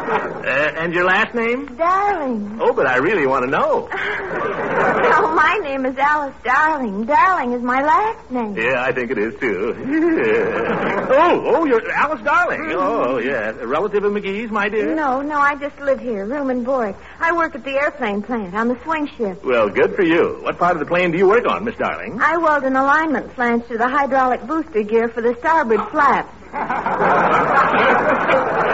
Uh, 0.03 0.73
and 0.77 0.93
your 0.93 1.05
last 1.05 1.35
name? 1.35 1.77
Darling. 1.77 2.59
Oh, 2.61 2.73
but 2.73 2.87
I 2.87 2.97
really 2.97 3.27
want 3.27 3.45
to 3.45 3.51
know. 3.51 3.88
No, 3.88 3.91
my 5.35 5.59
name 5.62 5.87
is 5.87 5.97
Alice 5.97 6.35
Darling. 6.43 7.05
Darling 7.05 7.53
is 7.53 7.62
my 7.62 7.83
last 7.83 8.31
name. 8.31 8.57
Yeah, 8.57 8.83
I 8.83 8.93
think 8.93 9.11
it 9.11 9.19
is 9.19 9.35
too. 9.38 9.75
oh, 11.11 11.43
oh, 11.55 11.65
you're 11.65 11.88
Alice 11.93 12.23
Darling. 12.23 12.73
Oh, 12.75 13.19
yeah, 13.19 13.51
a 13.51 13.67
relative 13.67 14.05
of 14.05 14.12
McGee's, 14.12 14.51
my 14.51 14.69
dear. 14.69 14.95
No, 14.95 15.23
no, 15.23 15.38
I 15.38 15.55
just 15.55 15.79
live 15.79 16.01
here, 16.01 16.27
room 16.27 16.51
and 16.51 16.65
board. 16.65 16.97
I 17.21 17.33
work 17.37 17.55
at 17.55 17.65
the 17.65 17.75
airplane 17.75 18.23
plant 18.23 18.55
on 18.55 18.69
the 18.69 18.79
swing 18.83 19.09
shift. 19.17 19.45
Well, 19.45 19.69
good 19.69 19.95
for 19.95 20.03
you. 20.03 20.38
What 20.43 20.59
part 20.59 20.73
of 20.73 20.81
the 20.81 20.87
plane 20.87 21.12
do 21.12 21.19
you 21.19 21.29
work 21.29 21.47
on, 21.47 21.65
Miss 21.65 21.77
Darling? 21.77 22.21
I 22.21 22.37
weld 22.38 22.65
an 22.65 22.77
alignment 22.77 23.33
flange 23.35 23.67
to 23.69 23.79
the 23.79 23.88
hydraulic 23.88 24.47
booster 24.47 24.83
gear 24.83 25.09
for 25.09 25.23
the 25.23 25.37
starboard 25.38 25.88
flaps. 25.91 26.33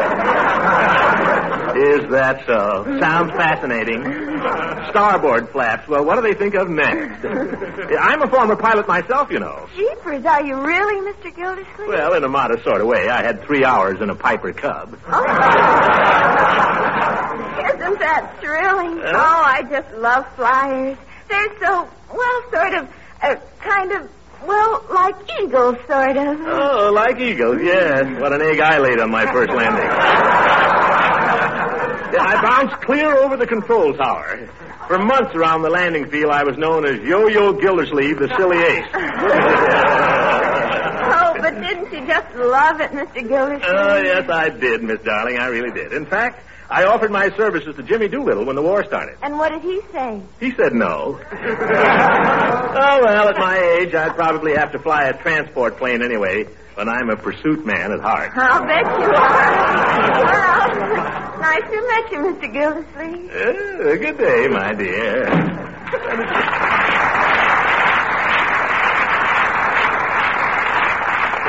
Is 1.79 2.11
that 2.11 2.45
so? 2.47 2.85
Sounds 2.99 3.31
fascinating. 3.33 4.03
Starboard 4.91 5.49
flaps. 5.51 5.87
Well, 5.88 6.05
what 6.05 6.17
do 6.17 6.23
they 6.23 6.35
think 6.35 6.55
of 6.55 6.69
next? 6.69 7.25
I'm 7.25 8.21
a 8.23 8.27
former 8.29 8.57
pilot 8.57 8.88
myself, 8.88 9.31
you 9.31 9.38
know. 9.38 9.69
Jeepers, 9.77 10.25
are 10.25 10.45
you 10.45 10.57
really, 10.61 11.12
Mr. 11.12 11.35
Gildersleeve? 11.35 11.88
Well, 11.88 12.14
in 12.14 12.25
a 12.25 12.29
modest 12.29 12.64
sort 12.64 12.81
of 12.81 12.88
way. 12.88 13.09
I 13.09 13.23
had 13.23 13.43
three 13.45 13.64
hours 13.64 14.01
in 14.01 14.11
a 14.11 14.14
Piper 14.17 14.53
Cub. 14.53 14.95
Isn't 14.95 15.03
that 18.01 18.37
thrilling? 18.41 19.01
Oh, 19.05 19.43
I 19.45 19.62
just 19.71 19.93
love 19.97 20.27
flyers. 20.35 20.97
They're 21.29 21.59
so, 21.61 21.88
well, 22.12 22.43
sort 22.51 22.75
of, 22.75 22.88
uh, 23.23 23.37
kind 23.61 23.93
of, 23.93 24.11
well, 24.47 24.85
like 24.91 25.14
eagles, 25.41 25.77
sort 25.87 26.17
of. 26.17 26.41
Oh, 26.41 26.91
like 26.95 27.21
eagles, 27.21 27.59
yes. 27.62 28.21
What 28.21 28.33
an 28.33 28.43
egg 28.43 28.61
I 28.61 28.79
laid 28.79 28.99
on 29.01 29.11
my 29.11 29.31
first 29.33 29.51
landing. 29.53 30.48
I 32.16 32.42
bounced 32.42 32.81
clear 32.83 33.14
over 33.16 33.37
the 33.37 33.47
control 33.47 33.94
tower. 33.94 34.49
For 34.87 34.99
months 34.99 35.35
around 35.35 35.62
the 35.62 35.71
landing 35.71 36.11
field, 36.11 36.31
I 36.33 36.44
was 36.44 36.57
known 36.57 36.87
as 36.87 36.99
Yo-Yo 37.01 37.53
Gildersleeve, 37.55 38.18
the 38.18 38.29
silly 38.37 38.59
ace. 38.59 38.87
Oh, 41.11 41.35
but 41.40 41.61
didn't 41.61 41.92
you 41.92 42.07
just 42.07 42.35
love 42.37 42.81
it, 42.81 42.90
Mr. 42.92 43.29
Gildersleeve? 43.29 43.62
Oh, 43.64 43.99
yes, 44.03 44.29
I 44.31 44.49
did, 44.51 44.83
Miss 44.83 45.01
Darling. 45.01 45.38
I 45.38 45.47
really 45.47 45.71
did. 45.71 45.92
In 45.92 46.07
fact, 46.07 46.42
I 46.71 46.85
offered 46.85 47.11
my 47.11 47.31
services 47.31 47.75
to 47.77 47.83
Jimmy 47.83 48.09
Doolittle 48.09 48.45
when 48.45 48.55
the 48.57 48.63
war 48.63 48.85
started. 48.85 49.17
And 49.23 49.39
what 49.39 49.51
did 49.51 49.63
he 49.63 49.81
say? 49.91 50.23
He 50.39 50.51
said 50.53 50.75
no. 50.75 51.19
oh, 51.33 52.99
well, 53.03 53.29
at 53.29 53.37
my 53.39 53.57
age, 53.81 53.95
I'd 53.95 54.15
probably 54.15 54.53
have 54.55 54.73
to 54.73 54.79
fly 54.79 55.05
a 55.05 55.15
transport 55.23 55.79
plane 55.79 56.03
anyway, 56.03 56.45
but 56.77 56.87
I'm 56.89 57.09
a 57.09 57.17
pursuit 57.17 57.65
man 57.65 57.91
at 57.93 58.01
heart. 58.01 58.33
I'll 58.37 58.67
bet 58.67 58.85
you 59.01 59.09
are. 59.15 60.19
Well, 60.29 61.41
nice 61.41 61.65
to 61.65 61.81
meet 61.89 62.11
you, 62.13 62.19
Mr. 62.29 62.53
Gildersleeve. 62.53 63.31
Uh, 63.31 63.97
good 63.97 64.19
day, 64.19 64.49
my 64.49 64.75
dear. 64.75 65.65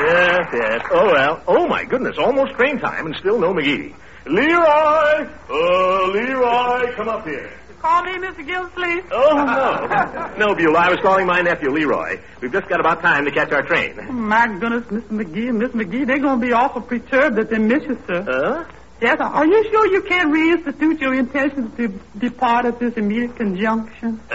Yes, 0.06 0.48
yes. 0.52 0.82
Oh, 0.90 1.06
well. 1.12 1.42
Oh, 1.46 1.66
my 1.66 1.84
goodness. 1.84 2.16
Almost 2.18 2.52
train 2.54 2.78
time 2.78 3.06
and 3.06 3.14
still 3.16 3.38
no 3.38 3.52
McGee. 3.52 3.94
Leroy! 4.26 5.28
Uh, 5.48 6.06
Leroy, 6.12 6.94
come 6.94 7.08
up 7.08 7.26
here. 7.26 7.50
Call 7.80 8.04
me, 8.04 8.12
Mr. 8.18 8.46
Gildersleeve. 8.46 9.04
Oh, 9.10 9.34
no. 9.34 10.36
No, 10.36 10.54
Beulah, 10.54 10.78
I 10.80 10.90
was 10.90 10.98
calling 11.00 11.26
my 11.26 11.40
nephew, 11.40 11.70
Leroy. 11.70 12.20
We've 12.42 12.52
just 12.52 12.68
got 12.68 12.78
about 12.80 13.00
time 13.00 13.24
to 13.24 13.30
catch 13.30 13.50
our 13.52 13.62
train. 13.62 13.96
My 14.12 14.46
goodness, 14.58 14.84
Mr. 14.84 15.08
McGee 15.08 15.48
and 15.48 15.58
Miss 15.58 15.70
McGee, 15.70 16.06
they're 16.06 16.18
going 16.18 16.40
to 16.40 16.46
be 16.46 16.52
awful 16.52 16.82
perturbed 16.82 17.36
that 17.36 17.48
they 17.48 17.58
miss 17.58 17.82
you, 17.84 17.98
sir. 18.06 18.22
Huh? 18.22 18.64
Yes, 19.00 19.18
are 19.18 19.46
you 19.46 19.64
sure 19.70 19.86
you 19.86 20.02
can't 20.02 20.30
reinstitute 20.30 21.00
your 21.00 21.14
intentions 21.14 21.74
to 21.78 21.88
depart 22.18 22.66
at 22.66 22.78
this 22.78 22.92
immediate 22.98 23.34
conjunction? 23.34 24.20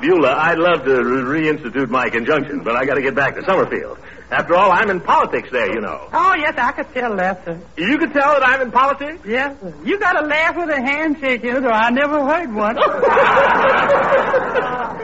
Beulah, 0.00 0.34
I'd 0.36 0.58
love 0.58 0.84
to 0.84 1.02
re- 1.02 1.40
reinstitute 1.42 1.88
my 1.88 2.08
conjunction, 2.10 2.60
but 2.62 2.76
I 2.76 2.84
got 2.84 2.94
to 2.94 3.02
get 3.02 3.14
back 3.14 3.34
to 3.36 3.44
Summerfield. 3.44 3.98
After 4.30 4.54
all, 4.54 4.70
I'm 4.70 4.90
in 4.90 5.00
politics 5.00 5.48
there, 5.50 5.72
you 5.72 5.80
know. 5.80 6.08
Oh, 6.12 6.34
yes, 6.34 6.54
I 6.58 6.72
could 6.72 6.92
tell 6.92 7.16
that, 7.16 7.44
sir. 7.44 7.58
You 7.78 7.96
can 7.98 8.12
tell 8.12 8.34
that 8.34 8.46
I'm 8.46 8.60
in 8.60 8.70
politics? 8.70 9.20
Yes, 9.26 9.56
sir. 9.60 9.74
You 9.84 9.98
got 9.98 10.20
to 10.20 10.26
laugh 10.26 10.54
with 10.56 10.68
a 10.70 10.80
handshake 10.80 11.42
in 11.44 11.56
it, 11.56 11.64
or 11.64 11.72
I 11.72 11.90
never 11.90 12.24
heard 12.24 12.52
one. 12.54 12.76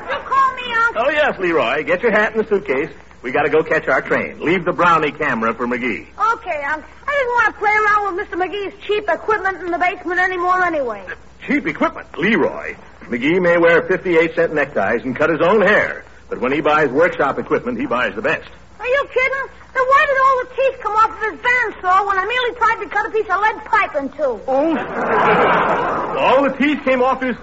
You 0.05 0.19
call 0.21 0.55
me, 0.55 0.63
Uncle? 0.87 1.03
Oh, 1.07 1.11
yes, 1.11 1.39
Leroy. 1.39 1.85
Get 1.85 2.03
your 2.03 2.13
hat 2.13 2.35
and 2.35 2.45
the 2.45 2.49
suitcase. 2.49 2.91
We 3.23 3.33
got 3.33 3.43
to 3.45 3.49
go 3.51 3.63
catch 3.63 3.89
our 3.89 4.03
train. 4.03 4.41
Leave 4.41 4.65
the 4.65 4.73
brownie 4.73 5.13
camera 5.13 5.55
for 5.55 5.67
McGee. 5.67 6.07
Okay, 6.35 6.63
Uncle. 6.65 6.91
I 7.07 7.13
didn't 7.13 7.33
want 7.33 7.55
to 7.55 7.59
play 7.59 7.73
around 7.73 8.17
with 8.17 8.29
Mr. 8.29 8.37
McGee's 8.45 8.85
cheap 8.87 9.09
equipment 9.09 9.59
in 9.63 9.71
the 9.71 9.79
basement 9.79 10.21
anymore 10.21 10.63
anyway. 10.63 11.07
Cheap 11.47 11.67
equipment. 11.67 12.07
Leroy. 12.19 12.77
McGee 13.09 13.41
may 13.41 13.59
wear 13.59 13.83
58 13.87 14.35
cent 14.35 14.55
neckties 14.55 15.03
and 15.05 15.15
cut 15.17 15.31
his 15.31 15.41
own 15.41 15.61
hair, 15.61 16.05
but 16.29 16.41
when 16.41 16.53
he 16.53 16.61
buys 16.61 16.89
workshop 16.89 17.39
equipment, 17.39 17.79
he 17.79 17.87
buys 17.87 18.15
the 18.15 18.23
best. 18.23 18.49
Are 18.81 18.87
you 18.87 19.07
kidding? 19.13 19.47
Then 19.75 19.83
why 19.85 20.07
did 20.07 20.19
all 20.25 20.39
the 20.45 20.51
teeth 20.57 20.81
come 20.83 20.93
off 20.97 21.11
of 21.11 21.19
his 21.31 21.41
bandsaw 21.41 22.07
when 22.07 22.19
I 22.19 22.25
merely 22.25 22.55
tried 22.57 22.83
to 22.83 22.89
cut 22.89 23.07
a 23.07 23.11
piece 23.11 23.29
of 23.29 23.41
lead 23.41 23.65
pipe 23.65 23.95
in 23.97 24.09
two? 24.11 24.41
Oh. 24.47 26.15
All 26.19 26.43
the 26.45 26.57
teeth 26.57 26.85
came 26.85 27.03
off 27.03 27.21
his. 27.21 27.37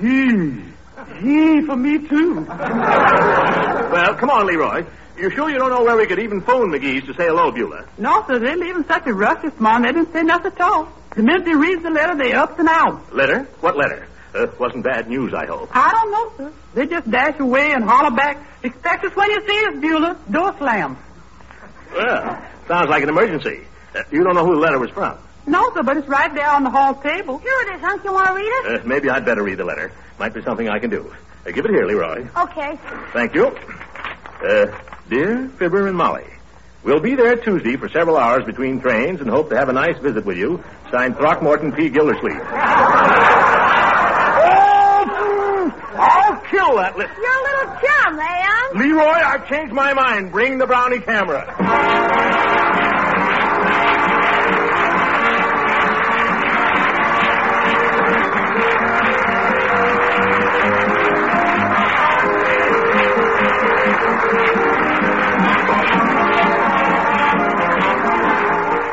He. 0.00 0.64
He 1.20 1.60
for 1.66 1.76
me, 1.76 1.98
too. 2.08 2.46
Well, 2.48 4.14
come 4.16 4.30
on, 4.30 4.46
Leroy. 4.46 4.86
You 5.18 5.30
sure 5.30 5.50
you 5.50 5.58
don't 5.58 5.70
know 5.70 5.84
where 5.84 5.96
we 5.96 6.06
could 6.06 6.18
even 6.18 6.40
phone 6.40 6.70
McGee's 6.70 7.06
to 7.06 7.14
say 7.14 7.26
hello, 7.26 7.50
Beulah? 7.50 7.86
No, 7.98 8.24
sir, 8.26 8.38
they're 8.38 8.56
leaving 8.56 8.84
such 8.84 9.06
a 9.06 9.12
rush 9.12 9.42
this 9.42 9.58
morning, 9.60 9.82
they 9.82 9.92
didn't 10.00 10.12
say 10.12 10.22
nothing 10.22 10.52
at 10.52 10.60
all. 10.60 10.88
The 11.14 11.22
minute 11.22 11.44
they 11.44 11.54
read 11.54 11.82
the 11.82 11.90
letter, 11.90 12.16
they 12.16 12.32
up 12.32 12.58
and 12.58 12.68
out. 12.68 13.14
Letter? 13.14 13.44
What 13.60 13.76
letter? 13.76 14.06
Uh, 14.36 14.46
wasn't 14.58 14.84
bad 14.84 15.08
news, 15.08 15.32
I 15.32 15.46
hope. 15.46 15.70
I 15.72 15.90
don't 15.92 16.10
know, 16.12 16.32
sir. 16.36 16.52
They 16.74 16.86
just 16.86 17.10
dash 17.10 17.38
away 17.40 17.72
and 17.72 17.84
holler 17.84 18.10
back, 18.14 18.36
expect 18.62 19.04
us 19.04 19.16
when 19.16 19.30
you 19.30 19.46
see 19.48 19.64
us, 19.66 19.80
Beulah. 19.80 20.18
Door 20.30 20.54
slam. 20.58 20.96
Well, 21.94 22.42
sounds 22.68 22.88
like 22.90 23.02
an 23.02 23.08
emergency. 23.08 23.60
Uh, 23.94 24.02
you 24.10 24.22
don't 24.24 24.34
know 24.34 24.44
who 24.44 24.54
the 24.54 24.60
letter 24.60 24.78
was 24.78 24.90
from. 24.90 25.16
No, 25.46 25.72
sir, 25.72 25.82
but 25.82 25.96
it's 25.96 26.08
right 26.08 26.34
there 26.34 26.50
on 26.50 26.64
the 26.64 26.70
hall 26.70 26.94
table. 26.96 27.38
Here 27.38 27.52
it 27.68 27.76
is, 27.76 27.82
Unc. 27.84 28.04
You 28.04 28.12
want 28.12 28.26
to 28.28 28.34
read 28.34 28.42
it? 28.48 28.80
Uh, 28.80 28.86
maybe 28.86 29.08
I'd 29.08 29.24
better 29.24 29.42
read 29.42 29.58
the 29.58 29.64
letter. 29.64 29.92
Might 30.18 30.34
be 30.34 30.42
something 30.42 30.68
I 30.68 30.80
can 30.80 30.90
do. 30.90 31.14
Uh, 31.46 31.50
give 31.52 31.64
it 31.64 31.70
here, 31.70 31.86
Leroy. 31.86 32.26
Okay. 32.36 32.78
Thank 33.12 33.34
you. 33.34 33.46
Uh, 33.46 34.66
dear 35.08 35.48
Fibber 35.56 35.86
and 35.86 35.96
Molly, 35.96 36.26
we'll 36.82 37.00
be 37.00 37.14
there 37.14 37.36
Tuesday 37.36 37.76
for 37.76 37.88
several 37.88 38.18
hours 38.18 38.44
between 38.44 38.80
trains 38.80 39.20
and 39.20 39.30
hope 39.30 39.48
to 39.50 39.56
have 39.56 39.68
a 39.68 39.72
nice 39.72 39.96
visit 39.98 40.26
with 40.26 40.36
you. 40.36 40.62
Signed 40.90 41.16
Throckmorton 41.16 41.72
P. 41.72 41.88
Gildersleeve. 41.88 42.42
kill 46.50 46.76
that 46.76 46.96
list. 46.96 47.12
You're 47.16 47.24
a 47.24 47.42
little 47.42 47.76
chum, 47.80 48.18
eh, 48.18 48.46
Unc? 48.64 48.74
Leroy, 48.74 49.04
I've 49.04 49.48
changed 49.48 49.72
my 49.72 49.92
mind. 49.92 50.32
Bring 50.32 50.58
the 50.58 50.66
brownie 50.66 51.00
camera. 51.00 51.54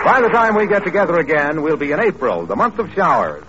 By 0.03 0.21
the 0.21 0.29
time 0.29 0.55
we 0.55 0.67
get 0.67 0.83
together 0.83 1.17
again, 1.17 1.61
we'll 1.61 1.77
be 1.77 1.91
in 1.91 1.99
April, 1.99 2.45
the 2.45 2.55
month 2.55 2.77
of 2.77 2.93
showers. 2.93 3.43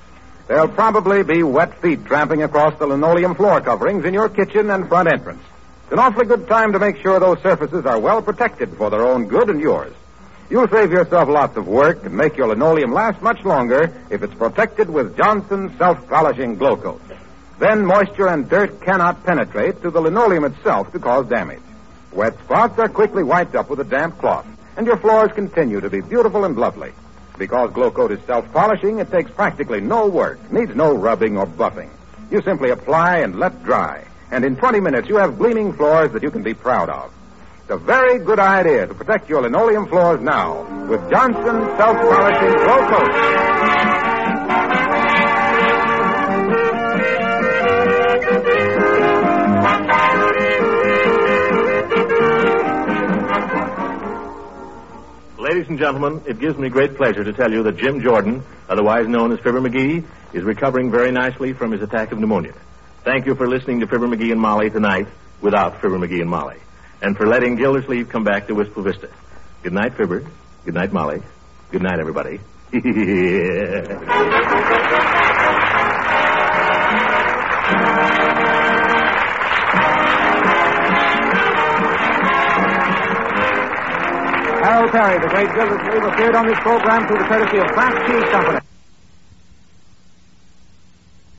There'll 0.46 0.68
probably 0.68 1.22
be 1.22 1.42
wet 1.42 1.80
feet 1.80 2.04
tramping 2.04 2.42
across 2.42 2.78
the 2.78 2.86
linoleum 2.86 3.34
floor 3.34 3.62
coverings 3.62 4.04
in 4.04 4.12
your 4.12 4.28
kitchen 4.28 4.68
and 4.68 4.86
front 4.88 5.08
entrance. 5.08 5.42
It's 5.84 5.92
an 5.92 5.98
awfully 5.98 6.26
good 6.26 6.46
time 6.48 6.72
to 6.72 6.78
make 6.78 6.98
sure 6.98 7.18
those 7.18 7.40
surfaces 7.40 7.86
are 7.86 7.98
well 7.98 8.20
protected 8.20 8.76
for 8.76 8.90
their 8.90 9.06
own 9.06 9.26
good 9.26 9.48
and 9.48 9.58
yours. 9.58 9.94
You'll 10.50 10.68
save 10.68 10.92
yourself 10.92 11.30
lots 11.30 11.56
of 11.56 11.66
work 11.66 12.04
and 12.04 12.14
make 12.14 12.36
your 12.36 12.48
linoleum 12.48 12.92
last 12.92 13.22
much 13.22 13.42
longer 13.44 13.90
if 14.10 14.22
it's 14.22 14.34
protected 14.34 14.90
with 14.90 15.16
Johnson's 15.16 15.76
self-polishing 15.78 16.56
glow 16.56 16.76
coat. 16.76 17.00
Then 17.58 17.86
moisture 17.86 18.28
and 18.28 18.48
dirt 18.48 18.82
cannot 18.82 19.24
penetrate 19.24 19.80
to 19.80 19.90
the 19.90 20.00
linoleum 20.00 20.44
itself 20.44 20.92
to 20.92 20.98
cause 20.98 21.26
damage. 21.26 21.62
Wet 22.12 22.38
spots 22.44 22.78
are 22.78 22.88
quickly 22.88 23.22
wiped 23.22 23.54
up 23.54 23.70
with 23.70 23.80
a 23.80 23.84
damp 23.84 24.18
cloth, 24.18 24.46
and 24.76 24.86
your 24.86 24.98
floors 24.98 25.32
continue 25.32 25.80
to 25.80 25.88
be 25.88 26.02
beautiful 26.02 26.44
and 26.44 26.58
lovely. 26.58 26.92
Because 27.38 27.72
Glow 27.72 27.90
Coat 27.90 28.12
is 28.12 28.20
self-polishing, 28.26 28.98
it 28.98 29.10
takes 29.10 29.30
practically 29.30 29.80
no 29.80 30.06
work, 30.06 30.52
needs 30.52 30.74
no 30.74 30.94
rubbing 30.94 31.36
or 31.36 31.46
buffing. 31.46 31.90
You 32.30 32.40
simply 32.42 32.70
apply 32.70 33.18
and 33.18 33.38
let 33.38 33.64
dry, 33.64 34.04
and 34.30 34.44
in 34.44 34.56
20 34.56 34.80
minutes 34.80 35.08
you 35.08 35.16
have 35.16 35.38
gleaming 35.38 35.72
floors 35.72 36.12
that 36.12 36.22
you 36.22 36.30
can 36.30 36.42
be 36.42 36.54
proud 36.54 36.88
of. 36.88 37.12
It's 37.62 37.70
a 37.70 37.76
very 37.76 38.18
good 38.18 38.38
idea 38.38 38.86
to 38.86 38.94
protect 38.94 39.28
your 39.28 39.42
linoleum 39.42 39.88
floors 39.88 40.20
now 40.20 40.62
with 40.86 41.00
Johnson 41.10 41.76
self-polishing 41.76 42.52
Glow 42.52 42.88
Coat. 42.88 44.13
Ladies 55.44 55.68
and 55.68 55.78
gentlemen, 55.78 56.22
it 56.26 56.38
gives 56.38 56.56
me 56.56 56.70
great 56.70 56.96
pleasure 56.96 57.22
to 57.22 57.34
tell 57.34 57.52
you 57.52 57.64
that 57.64 57.76
Jim 57.76 58.00
Jordan, 58.00 58.42
otherwise 58.66 59.06
known 59.06 59.30
as 59.30 59.38
Fibber 59.40 59.60
McGee, 59.60 60.02
is 60.32 60.42
recovering 60.42 60.90
very 60.90 61.12
nicely 61.12 61.52
from 61.52 61.70
his 61.70 61.82
attack 61.82 62.12
of 62.12 62.18
pneumonia. 62.18 62.54
Thank 63.02 63.26
you 63.26 63.34
for 63.34 63.46
listening 63.46 63.80
to 63.80 63.86
Fibber 63.86 64.06
McGee 64.06 64.32
and 64.32 64.40
Molly 64.40 64.70
tonight 64.70 65.06
without 65.42 65.82
Fibber 65.82 65.98
McGee 65.98 66.22
and 66.22 66.30
Molly, 66.30 66.56
and 67.02 67.14
for 67.14 67.26
letting 67.26 67.56
Gildersleeve 67.56 68.08
come 68.08 68.24
back 68.24 68.46
to 68.46 68.54
Wistful 68.54 68.84
Vista. 68.84 69.10
Good 69.62 69.74
night, 69.74 69.98
Fibber. 69.98 70.26
Good 70.64 70.72
night, 70.72 70.94
Molly. 70.94 71.20
Good 71.70 71.82
night, 71.82 72.00
everybody. 72.00 72.40
Peary, 84.94 85.18
the 85.18 85.26
great 85.26 85.52
Gildersleeve, 85.56 86.04
appeared 86.04 86.36
on 86.36 86.46
this 86.46 86.58
program 86.60 87.04
through 87.08 87.18
the 87.18 87.24
courtesy 87.24 87.58
of 87.58 87.66
Kraft 87.72 88.06
Cheese 88.06 88.30
Company. 88.30 88.60